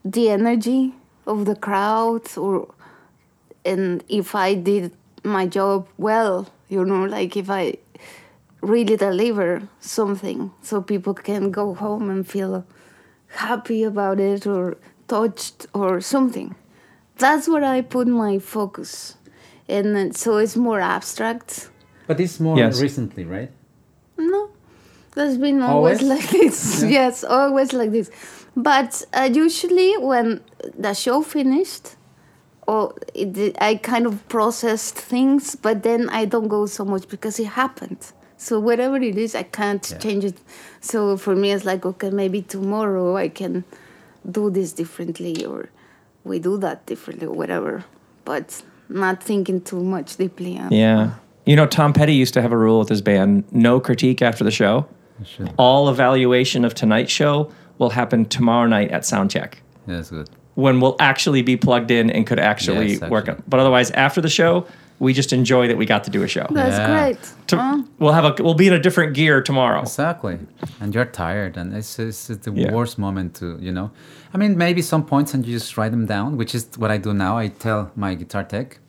[0.06, 0.94] the energy
[1.28, 2.68] of the crowd, or
[3.66, 4.92] and if I did
[5.24, 7.78] my job well, you know, like if I
[8.62, 12.66] really deliver something, so people can go home and feel
[13.28, 16.56] happy about it or touched or something.
[17.24, 19.16] That's where I put my focus,
[19.70, 21.70] and so it's more abstract.
[22.08, 22.82] but it's more Yes.
[22.82, 23.50] recently right
[24.18, 24.50] No,
[25.16, 26.10] that's been always, Always?
[26.14, 26.84] like this.
[26.98, 28.10] Yes, always like this.
[28.56, 30.42] But uh, usually when
[30.86, 31.96] the show finished,
[32.68, 37.40] or it, I kind of processed things, but then I don't go so much because
[37.44, 38.02] it happened.
[38.38, 39.98] So whatever it is, I can't Yeah.
[40.04, 40.38] change it.
[40.82, 43.64] So for me, it's like okay, maybe tomorrow I can
[44.30, 45.70] do this differently, or
[46.24, 47.84] we do that differently, or whatever.
[48.26, 50.58] But not thinking too much deeply.
[50.60, 51.12] on- yeah
[51.46, 54.44] you know tom petty used to have a rule with his band no critique after
[54.44, 54.86] the show
[55.26, 55.52] should.
[55.58, 57.50] all evaluation of tonight's show
[57.80, 59.54] will happen tomorrow night at soundcheck
[59.88, 63.40] yeah that's good when we'll actually be plugged in and could actually Yes, work actually.
[63.40, 63.50] it.
[63.50, 64.68] But otherwise, after the show,
[65.04, 66.48] we just enjoy that we got to do a show.
[66.50, 66.88] That's Yeah.
[66.94, 67.20] great.
[67.50, 67.78] To- Huh?
[68.00, 69.82] we'll have a we'll be in a different gear tomorrow.
[69.82, 70.36] Exactly.
[70.82, 72.72] And you're tired, and it's, it's the Yeah.
[72.78, 73.88] worst moment to, you know.
[74.34, 76.98] I mean, maybe some points and you just write them down, which is what I
[77.08, 77.38] do now.
[77.38, 78.80] I tell my guitar tech,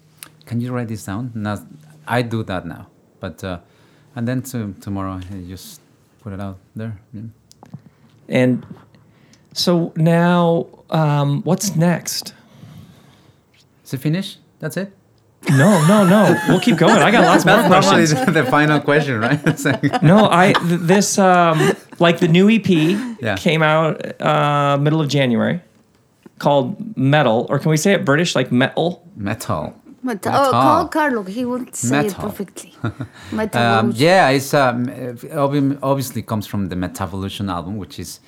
[0.47, 1.31] can you write this down?
[1.35, 1.57] Now,
[2.07, 2.87] I do that now.
[3.21, 3.59] But, uh,
[4.17, 5.81] and then to, tomorrow, I just
[6.23, 6.95] put it out there.
[7.13, 7.23] yeah.
[8.29, 8.65] And
[9.53, 12.35] so now, um, what's next?
[13.85, 14.39] Is it finished?
[14.61, 14.89] That's it?
[15.51, 16.37] No, no, no.
[16.49, 16.97] We'll keep going.
[17.03, 18.35] I got lots more That's normally questions.
[18.35, 20.03] the final question, right?
[20.03, 21.59] No, I th- this um
[21.99, 22.69] like the new EP
[23.21, 23.37] Yeah.
[23.37, 25.61] came out uh middle of January
[26.39, 29.07] called Metal or can we say it British like metal?
[29.17, 29.75] metal.
[30.07, 30.33] But, Metal.
[30.35, 31.23] oh, call Carlo.
[31.23, 32.75] He would say it perfectly.
[33.33, 33.63] Metal.
[33.63, 34.91] Um, yeah, it's um,
[35.83, 38.21] obviously comes from the Mettavolution album, which is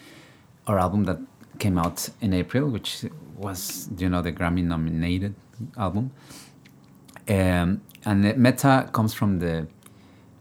[0.66, 1.18] our album that
[1.58, 3.04] came out in April, which
[3.36, 5.34] was you know the Grammy nominated
[5.76, 6.12] album.
[7.28, 9.66] Um, and metta comes from the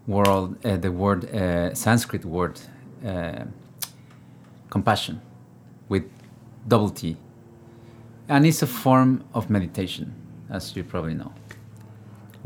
[0.07, 2.59] world, uh, the word uh, Sanskrit word
[3.05, 3.45] uh,
[4.69, 5.21] compassion,
[5.89, 6.03] with
[6.67, 7.17] double T,
[8.29, 10.13] and it's a form of meditation,
[10.49, 11.33] as you probably know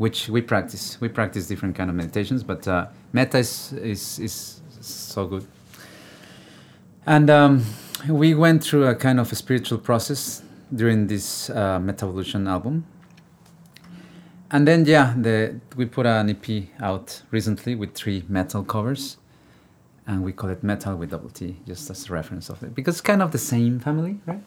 [0.00, 0.98] which we practice.
[0.98, 5.46] We practice different kind of meditations, but uh, metta is, is is so good.
[7.06, 7.64] And um,
[8.08, 10.42] we went through a kind of a spiritual process
[10.74, 12.86] during this uh, Mettavolution album.
[14.52, 19.16] And then yeah, the we put an EP out recently with three metal covers,
[20.06, 22.96] and we call it Metal with Double T, just as a reference of it, because
[22.96, 24.42] it's kind of the same family, right?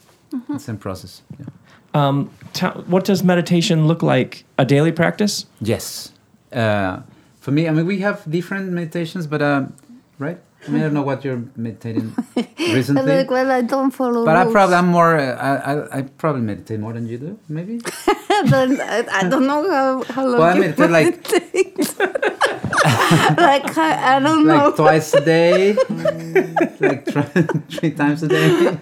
[0.49, 1.22] The same process.
[1.39, 1.45] Yeah.
[1.93, 4.43] Um ta- what does meditation look like?
[4.58, 5.45] A daily practice?
[5.62, 6.12] Yes.
[6.51, 7.01] Uh,
[7.39, 9.74] for me, I mean, we have different meditations, but um,
[10.20, 10.39] right?
[10.66, 12.45] I mean, I don't know what you're meditating I'm
[12.76, 14.24] recently, like, well, I don't follow.
[14.26, 15.18] but I probably I'm more.
[15.18, 17.82] Uh, I, I I probably meditate more than you do, maybe.
[18.45, 21.31] Then I, I don't know how, how long Well, I you meditate like
[23.38, 24.65] like I, I don't know.
[24.67, 25.73] like twice a day,
[26.79, 27.21] like tr-
[27.69, 28.77] three times a day.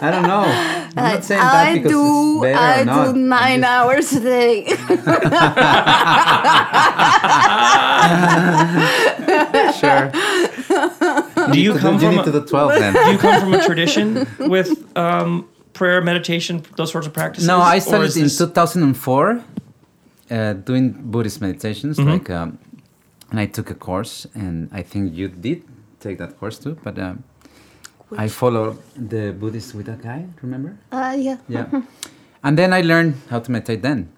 [0.00, 0.44] I don't know.
[0.96, 3.14] I'm I, not saying that I because do it's better I or not.
[3.14, 4.66] do nine just- hours a day.
[9.80, 10.10] Sure.
[11.52, 12.92] Do you come you from a, to the twelve then?
[12.92, 17.46] do you come from a tradition with um prayer, meditation, those sorts of practices?
[17.46, 19.42] No, I Or started in this- 2004
[20.30, 21.98] uh, doing Buddhist meditations.
[21.98, 22.10] Mm-hmm.
[22.10, 22.58] Like, um,
[23.30, 25.62] and I took a course, and I think you did
[26.00, 26.76] take that course too.
[26.82, 27.24] But um,
[28.16, 30.26] I follow the Buddhist with a guy.
[30.42, 30.76] Remember?
[30.92, 31.36] uh, yeah.
[31.48, 31.66] Yeah.
[32.44, 33.82] and then I learned how to meditate.
[33.82, 34.08] Then,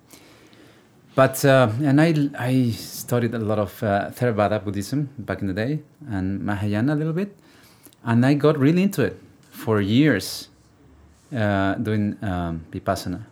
[1.15, 5.55] but uh, and I I studied a lot of uh, Theravada Buddhism back in the
[5.55, 5.81] day
[6.11, 7.31] and Mahayana a little bit,
[8.05, 9.17] and I got really into it
[9.51, 10.49] for years,
[11.35, 13.23] uh, doing um, vipassana.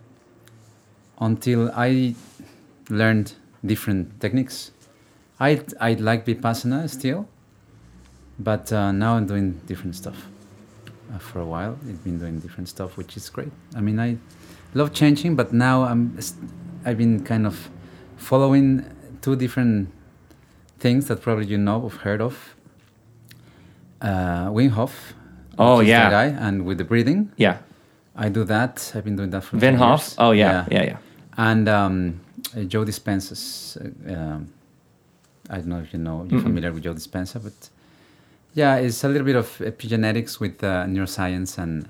[1.19, 2.15] Until I
[2.89, 3.33] learned
[3.65, 4.71] different techniques.
[5.39, 7.27] I I like vipassana still,
[8.39, 10.27] but uh, now I'm doing different stuff.
[11.13, 13.51] Uh, for a while, I've been doing different stuff, which is great.
[13.75, 14.17] I mean, I
[14.73, 16.17] love changing, but now I'm
[16.85, 17.69] I've been kind of
[18.17, 18.85] following
[19.21, 19.89] two different
[20.79, 22.55] things that probably you know or heard of.
[24.01, 25.13] Uh, Wim Hof.
[25.57, 26.09] Oh, which is the yeah.
[26.09, 27.59] guy, and with the breathing, Yeah.
[28.15, 28.91] I do that.
[28.95, 29.99] I've been doing that for Vin 10 Hof?
[30.01, 30.15] years.
[30.17, 30.97] Oh yeah, yeah, yeah.
[31.37, 32.21] And um,
[32.67, 33.77] Joe Dispenza's.
[33.77, 34.53] Uh, um,
[35.49, 37.69] I don't know if you know you're familiar with Joe Dispenza, but
[38.55, 41.89] yeah, it's a little bit of epigenetics with uh, neuroscience and.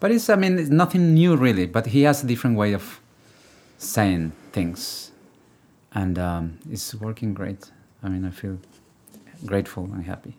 [0.00, 3.00] But it's I mean it's nothing new really, but he has a different way of
[3.78, 5.12] saying things,
[5.94, 7.70] and um, it's working great.
[8.02, 8.58] I mean I feel
[9.46, 10.36] grateful and happy.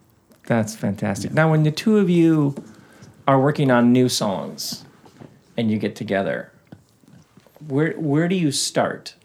[0.48, 1.32] That's fantastic.
[1.34, 2.56] Now, when the two of you
[3.26, 4.84] are working on new songs
[5.58, 6.52] and you get together,
[7.68, 9.16] where where do you start?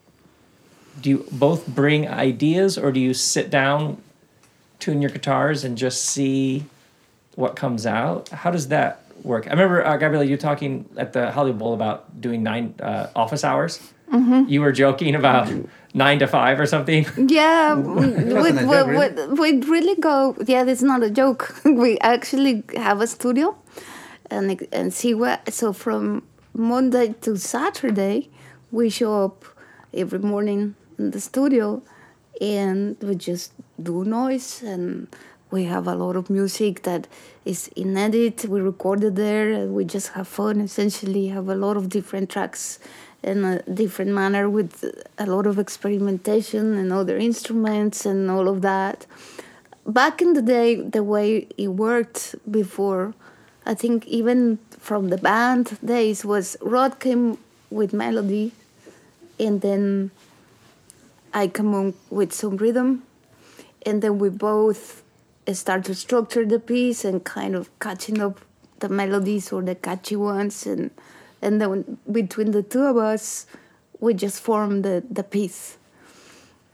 [1.00, 4.02] Do you both bring ideas, or do you sit down,
[4.78, 6.64] tune your guitars, and just see
[7.36, 8.28] what comes out?
[8.30, 9.46] How does that work?
[9.46, 13.44] I remember uh, Gabriela, you talking at the Hollywood Bowl about doing nine uh, office
[13.44, 13.80] hours.
[14.48, 15.52] You were joking about
[15.94, 17.06] nine to five or something.
[17.28, 19.28] Yeah, we, we, wasn't a we, joke, really.
[19.28, 20.36] we, we really go.
[20.46, 21.54] Yeah, it's not a joke.
[21.64, 23.56] we actually have a studio,
[24.30, 25.52] and and see what.
[25.52, 26.22] So from
[26.54, 28.30] Monday to Saturday,
[28.70, 29.44] we show up
[29.92, 31.82] every morning in the studio,
[32.40, 33.52] and we just
[33.82, 35.08] do noise and.
[35.50, 37.08] We have a lot of music that
[37.46, 38.44] is in edit.
[38.44, 39.64] We recorded there.
[39.64, 40.60] We just have fun.
[40.60, 42.78] Essentially, have a lot of different tracks
[43.22, 44.84] in a different manner with
[45.16, 49.06] a lot of experimentation and other instruments and all of that.
[49.86, 53.14] Back in the day, the way it worked before,
[53.68, 57.36] I think even from the band days, was Rod came
[57.68, 58.52] with melody,
[59.38, 60.10] and then
[61.34, 63.02] I come on with some rhythm,
[63.84, 65.02] and then we both
[65.52, 68.40] start to structure the piece and kind of catching up
[68.80, 70.90] the melodies or the catchy ones and
[71.42, 73.46] and then between the two of us
[74.00, 75.78] we just form the, the piece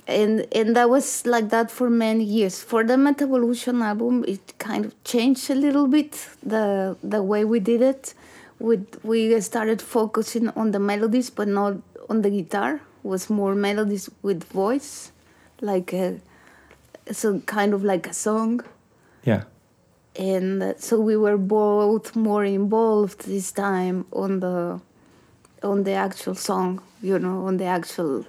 [0.07, 4.85] and and that was like that for many years for the Mettavolution album it kind
[4.85, 8.15] of changed a little bit the the way we did it
[8.59, 11.77] we we started focusing on the melodies but not
[12.09, 15.13] on the guitar It was more melodies with voice,
[15.61, 16.21] like a,
[17.13, 18.63] so kind of like a song.
[19.25, 19.45] Yeah.
[20.17, 24.81] and so we were both more involved this time on the
[25.63, 28.25] on the actual song you know on the actual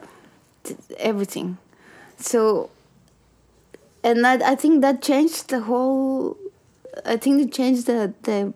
[0.97, 1.57] everything
[2.17, 2.69] so
[4.03, 6.37] and that, i think that changed the whole
[7.05, 8.53] i think it changed the the,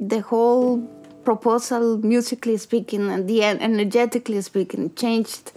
[0.00, 0.78] the whole
[1.24, 5.52] proposal musically speaking and the energetically speaking changed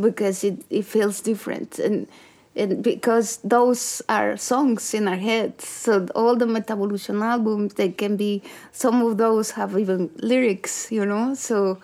[0.00, 1.78] because it, it feels different.
[1.78, 2.06] And
[2.54, 8.16] and because those are songs in our heads so all the Mettavolution albums they can
[8.16, 8.42] be
[8.72, 11.34] some of those have even lyrics you know?
[11.34, 11.78] So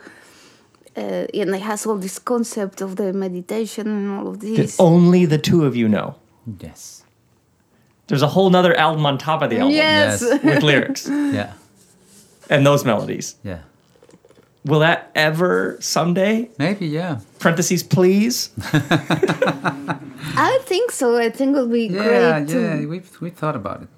[0.97, 1.01] uh,
[1.41, 5.25] and it has all this concept of the meditation and all of That this only
[5.27, 6.15] the two of you know.
[6.61, 7.05] Yes.
[8.09, 10.43] There's a whole nother album on top of the album yes, Yes.
[10.45, 11.53] with lyrics Yeah.
[12.51, 13.37] and those melodies.
[13.45, 13.61] Yeah.
[14.65, 16.49] Will that ever someday?
[16.59, 16.87] Maybe.
[16.87, 17.21] Yeah.
[17.39, 18.51] Parentheses, please.
[20.37, 22.41] i think so i think it'll be Yeah.
[22.41, 22.77] great Yeah.
[22.81, 23.89] to, We we thought about it.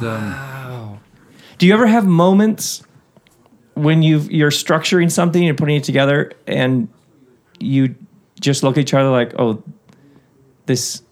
[0.00, 0.98] The,
[1.58, 2.82] Do you ever have moments
[3.74, 6.88] when you you're structuring something and putting it together and
[7.58, 7.94] you
[8.40, 9.62] just look at each other like, oh,
[10.66, 11.02] this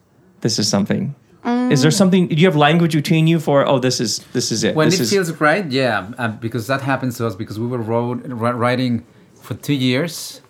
[0.41, 1.15] this is something.
[1.45, 2.29] Is there something?
[2.29, 3.67] Do you have language between you for?
[3.67, 4.77] Oh, this is this is it.
[4.77, 7.67] when this it is, feels right, yeah, uh, because that happens to us because we
[7.67, 9.05] were wrote, ri- writing
[9.35, 10.41] for two years.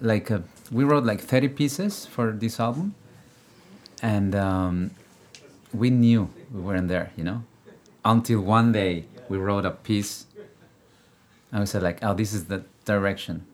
[0.00, 0.40] Like uh,
[0.70, 2.94] we wrote like thirty pieces for this album,
[4.00, 4.92] and um,
[5.74, 7.42] we knew we weren't there, you know,
[8.04, 10.26] until one day we wrote a piece,
[11.52, 13.44] and we said like, oh, this is the direction,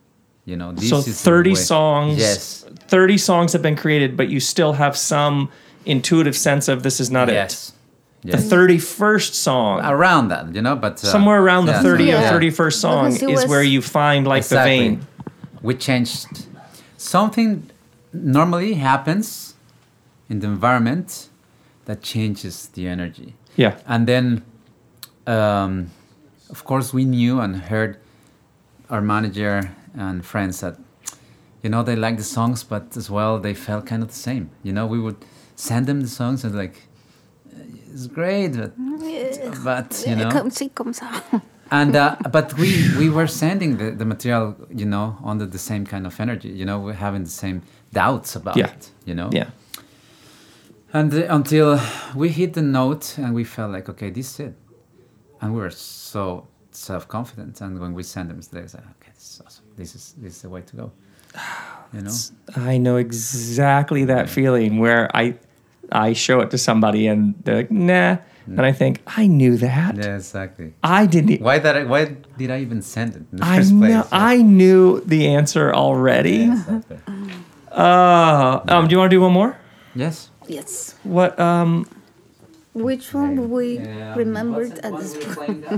[0.44, 0.72] you know.
[0.72, 1.54] This so is thirty way.
[1.56, 2.18] songs.
[2.18, 2.64] Yes.
[2.88, 5.48] thirty songs have been created, but you still have some
[5.86, 7.68] intuitive sense of this is not Yes.
[8.24, 8.30] it.
[8.32, 9.80] The thirty-first song.
[9.84, 12.34] Around that, you know, but uh, Somewhere around the 30 Yeah.
[12.34, 14.88] or 31st song is was- where you find like Exactly.
[14.88, 15.06] the vein.
[15.62, 16.46] We changed
[16.96, 17.70] something
[18.14, 19.54] normally happens
[20.30, 21.28] in the environment
[21.84, 23.34] that changes the energy.
[23.56, 23.74] Yeah.
[23.86, 24.42] And then,
[25.26, 25.90] um,
[26.54, 27.92] of course, we knew and heard
[28.90, 29.54] our manager
[30.04, 30.76] and friends that,
[31.62, 34.44] you know, they like the songs, but as well, they felt kind of the same.
[34.62, 35.16] You know, we would
[35.56, 36.76] send them the songs and like,
[37.92, 38.72] it's great, but,
[39.64, 40.30] but you know.
[40.30, 41.08] Comme ci, comme ça.
[41.70, 45.84] and uh, but we we were sending the, the material you know under the same
[45.86, 48.66] kind of energy you know we're having the same doubts about Yeah.
[48.74, 49.48] it you know Yeah.
[50.92, 51.80] and uh, until
[52.14, 54.54] we hit the note and we felt like okay this is it
[55.44, 59.42] and we were so self-confident and when we send them they said okay this is
[59.46, 60.86] awesome this is this is the way to go
[61.92, 62.12] you know
[62.56, 65.36] I know exactly that feeling where I
[65.92, 68.16] I show it to somebody and they're like, nah.
[68.46, 69.96] And I think, I knew that.
[69.96, 71.40] yeah exactly I didn't.
[71.40, 72.02] why that why
[72.36, 73.86] did i even send it in the I first know.
[74.02, 76.44] place I knew the answer already.
[76.52, 76.98] exactly.
[77.72, 79.56] Uh, um, do you want to do one more?
[79.94, 80.94] yes yes.
[81.04, 81.38] What?
[81.40, 81.86] Um,
[82.74, 83.78] Which one we
[84.16, 85.64] remembered at this point?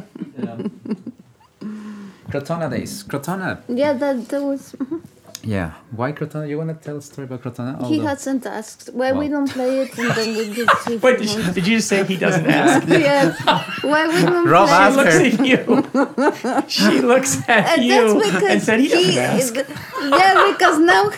[2.30, 3.04] Krotona days.
[3.04, 3.60] Krotona.
[3.68, 4.72] Yeah, that, that was.
[4.72, 4.98] Mm-hmm.
[5.44, 5.72] Yeah.
[5.92, 6.48] Why Krotona?
[6.48, 7.78] You want to tell a story about Krotona?
[7.86, 8.90] He Although- hasn't asked.
[8.92, 9.28] Why we Well.
[9.28, 11.88] don't play it and then we just see if wait, did you, did you just
[11.88, 12.88] say he doesn't ask?
[13.08, 13.38] Yes.
[13.84, 14.96] Why we don't Rob play asked
[15.28, 16.64] She looks at you.
[16.68, 19.54] She looks at And you and said he doesn't ask.
[20.02, 21.10] Yeah, because now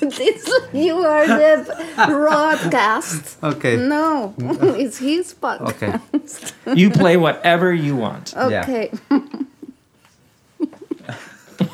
[0.02, 3.36] it's, you are the broadcast.
[3.42, 3.76] Okay.
[3.76, 4.78] No, mm.
[4.78, 6.52] it's his podcast.
[6.64, 6.74] Okay.
[6.76, 8.36] You play whatever you want.
[8.36, 8.90] Okay.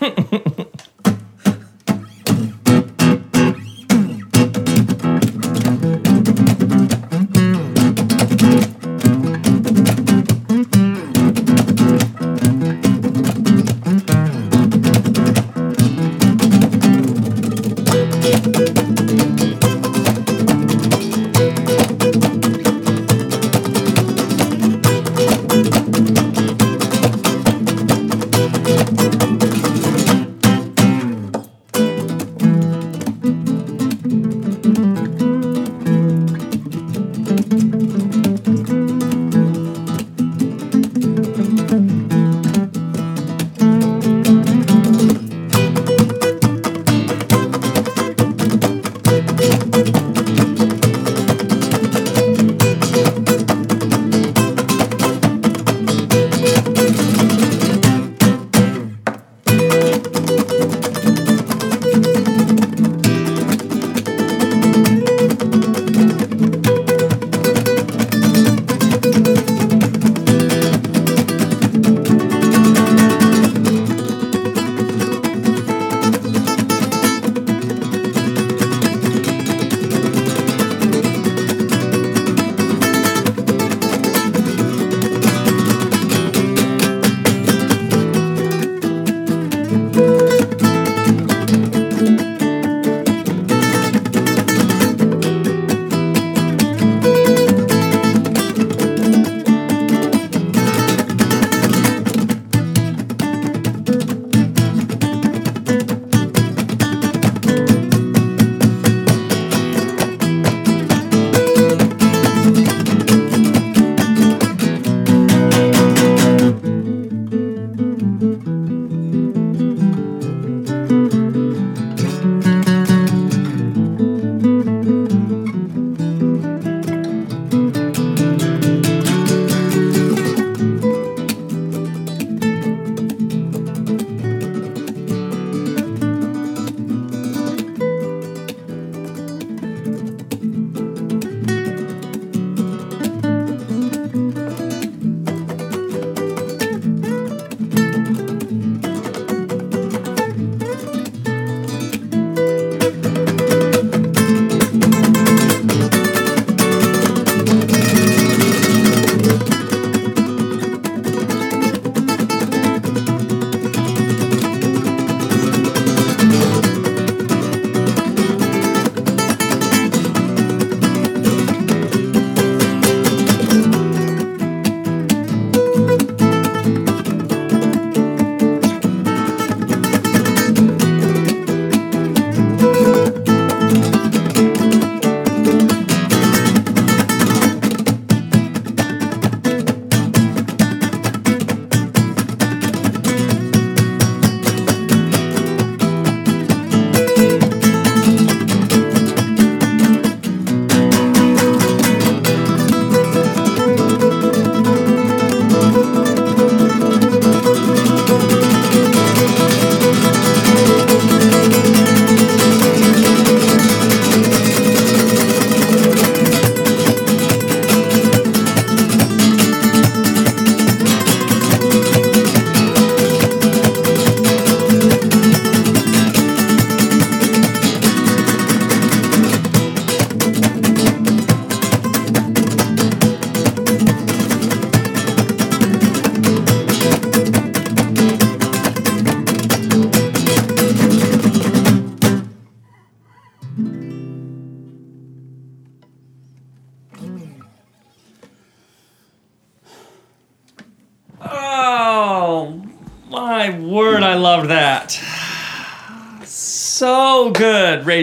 [0.00, 0.42] My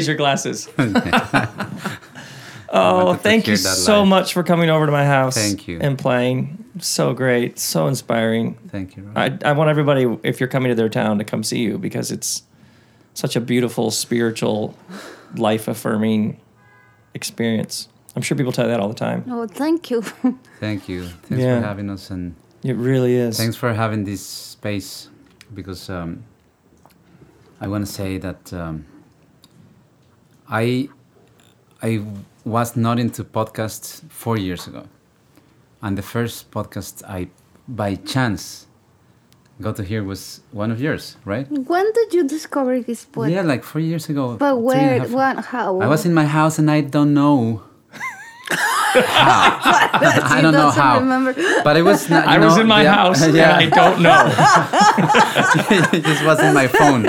[0.06, 0.08] good.
[0.08, 0.70] Raise your glasses.
[2.70, 4.08] oh, thank you so live.
[4.08, 5.36] much for coming over to my house.
[5.36, 5.80] Thank you.
[5.82, 6.64] And playing.
[6.80, 7.60] So great.
[7.60, 8.56] So inspiring.
[8.70, 9.04] Thank you.
[9.04, 9.18] Rob.
[9.18, 12.12] I, I want everybody, if you're coming to their town, to come see you because
[12.12, 12.44] it's
[13.14, 14.76] such a beautiful, spiritual,
[15.36, 16.40] life affirming
[17.14, 17.90] experience.
[18.16, 19.26] I'm sure people tell you that all the time.
[19.30, 20.02] Oh, thank you.
[20.60, 21.08] Thank you.
[21.24, 21.60] Thanks Yeah.
[21.60, 23.38] for having us and It really is.
[23.38, 25.10] thanks for having this space
[25.54, 26.24] because um,
[27.60, 28.86] I want to say that um,
[30.54, 30.88] I
[31.82, 32.02] I
[32.46, 34.84] was not into podcasts four years ago,
[35.82, 37.28] and the first podcast I
[37.68, 38.68] by chance
[39.62, 41.48] got to hear was one of yours, right?
[41.50, 43.32] when did you discover this podcast?
[43.32, 44.36] yeah, like four years ago.
[44.38, 45.00] but three where?
[45.00, 45.46] half- What?
[45.46, 45.80] How?
[45.82, 47.64] I was in my house and I don't know.
[48.94, 51.00] He I don't know doesn't how.
[51.00, 51.34] Remember.
[51.64, 52.28] But it was not.
[52.28, 54.22] I you was in my yeah, house Yeah, and I don't know.
[55.98, 57.02] it just was in my phone.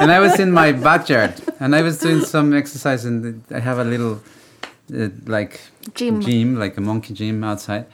[0.00, 3.78] And I was in my backyard and I was doing some exercise and I have
[3.78, 4.20] a little
[4.94, 5.60] uh, like
[5.94, 6.20] Gym.
[6.20, 7.86] gym, like a monkey gym outside.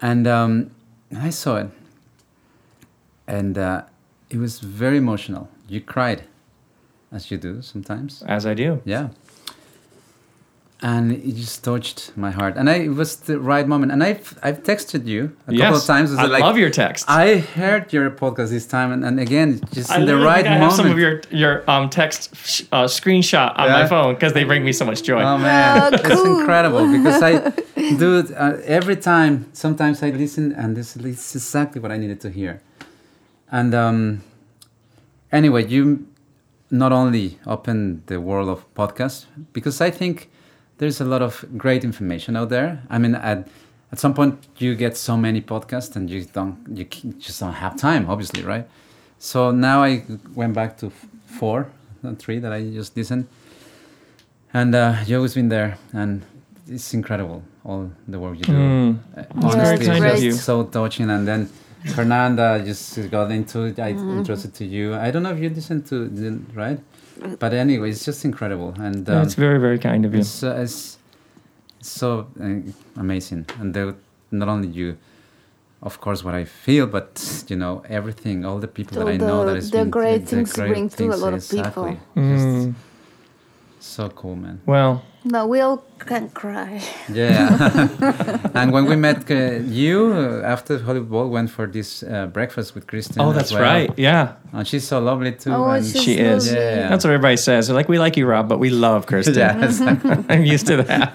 [0.00, 0.70] And um,
[1.16, 1.70] I saw it.
[3.26, 3.82] And uh,
[4.28, 5.48] it was very emotional.
[5.68, 6.24] You cried,
[7.12, 8.22] as you do sometimes.
[8.26, 8.82] As I do.
[8.84, 9.08] Yeah.
[10.86, 12.54] And it just touched my heart.
[12.58, 13.90] And I, it was the right moment.
[13.90, 16.12] And I've, I've texted you a couple of times.
[16.12, 17.06] It's I like, love your text.
[17.08, 20.48] I heard your podcast this time, and, and again, just I in the right think
[20.48, 20.62] I moment.
[20.72, 24.44] have some of your your um, text sh- uh, screenshot on my phone because they
[24.44, 25.22] bring me so much joy.
[25.22, 27.32] oh man, Oh, it's incredible because I,
[28.02, 32.20] dude, uh, every time, sometimes I listen, and this, this is exactly what I needed
[32.26, 32.60] to hear.
[33.50, 34.22] And um,
[35.32, 36.06] anyway, you
[36.70, 39.24] not only open the world of podcasts
[39.54, 40.30] because I think
[40.78, 42.82] there's a lot of great information out there.
[42.90, 43.48] I mean, at
[43.92, 46.84] at some point you get so many podcasts and you don't you
[47.18, 48.66] just don't have time, obviously, right?
[49.18, 50.02] So now I
[50.34, 50.90] went back to
[51.26, 51.70] four,
[52.02, 53.26] not three that I just listened,
[54.52, 56.22] and uh, you always been there, and
[56.68, 58.52] it's incredible all the work you do.
[58.52, 58.98] Mm.
[59.16, 61.48] Uh, Honestly, it's so touching, and then.
[61.84, 63.78] Fernanda just got into it.
[63.78, 64.18] I Mm-hmm.
[64.18, 64.94] entrusted to you.
[64.94, 66.80] I don't know if you listened to the right,
[67.38, 70.20] but anyway, it's just incredible, and um, That's very very kind of you.
[70.20, 70.98] it's, uh, it's
[71.80, 73.46] so uh, amazing.
[73.60, 73.94] And the,
[74.30, 74.96] not only you,
[75.82, 79.16] of course, what I feel, but you know everything, all the people that So I
[79.18, 81.42] know the- that has the been great the things great bring to a lot of
[81.48, 81.84] people.
[81.86, 81.98] exactly.
[82.16, 82.74] Mm.
[83.78, 84.60] Just so cool, man.
[84.66, 86.82] Well, No, we all can cry.
[87.10, 87.88] Yeah.
[88.54, 92.74] and when we met uh, you uh, after Hollywood Bowl, went for this uh, breakfast
[92.74, 93.22] with Kristen.
[93.22, 93.62] oh, that's well.
[93.62, 93.90] right.
[93.96, 95.50] Yeah, And she's so lovely too.
[95.50, 96.48] Oh, and she's She is.
[96.48, 96.60] lovely.
[96.60, 96.88] Yeah.
[96.90, 97.68] that's what everybody says.
[97.68, 99.34] They're like, we like you, Rob, but we love Kristen.
[99.38, 100.24] yeah, exactly.
[100.28, 101.14] I'm used to that.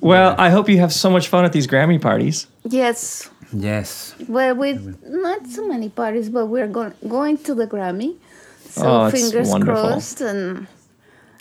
[0.00, 2.46] well, I hope you have so much fun at these Grammy parties.
[2.64, 3.28] Yes.
[3.52, 4.14] yes.
[4.28, 8.16] Well, with not so many parties, but we're going going to the Grammy.
[8.70, 9.82] So Oh, fingers wonderful.
[9.82, 10.66] crossed, and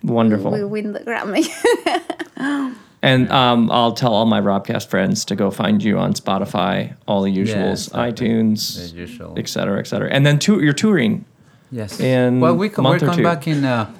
[0.03, 0.51] Wonderful.
[0.51, 1.45] we win the Grammy.
[3.03, 7.21] And um, I'll tell all my Robcast friends to go find you on Spotify, all
[7.21, 7.45] the usuals,
[7.87, 9.35] Yes, iTunes, The usual.
[9.37, 10.09] et cetera, et cetera.
[10.09, 11.23] And then tou- you're touring.
[11.71, 11.99] Yes.
[11.99, 13.63] in well, we co- a we're coming back in.
[13.63, 13.93] Uh,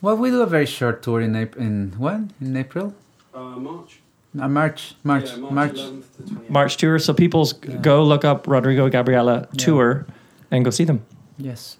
[0.00, 1.64] well, we do a very short tour in April.
[1.66, 2.30] In when?
[2.40, 2.94] In April?
[3.34, 4.00] Uh, March.
[4.38, 4.94] Uh, March.
[5.02, 5.30] March.
[5.30, 5.52] Yeah, March.
[5.52, 6.50] March 11th to 28th.
[6.50, 6.98] March tour.
[7.00, 10.06] So people s- go look up Rodrigo Gabriela tour
[10.52, 11.04] and go see them
[11.36, 11.78] Yes.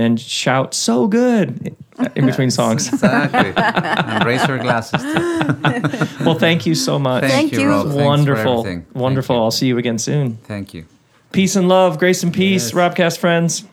[0.00, 1.76] And shout so good
[2.16, 2.88] in between songs.
[2.88, 3.52] Exactly.
[3.56, 5.02] and raise your glasses.
[5.02, 6.24] Too.
[6.24, 7.22] well, thank you so much.
[7.22, 7.68] Thank, Thank you, you.
[7.68, 7.86] Rob.
[7.86, 8.64] Thanks for Wonderful.
[8.64, 9.36] Thank Wonderful.
[9.36, 10.36] I'll see you again soon.
[10.44, 10.86] Thank you.
[11.32, 12.72] Peace and love, grace and peace, Yes.
[12.72, 13.64] Robcast friends.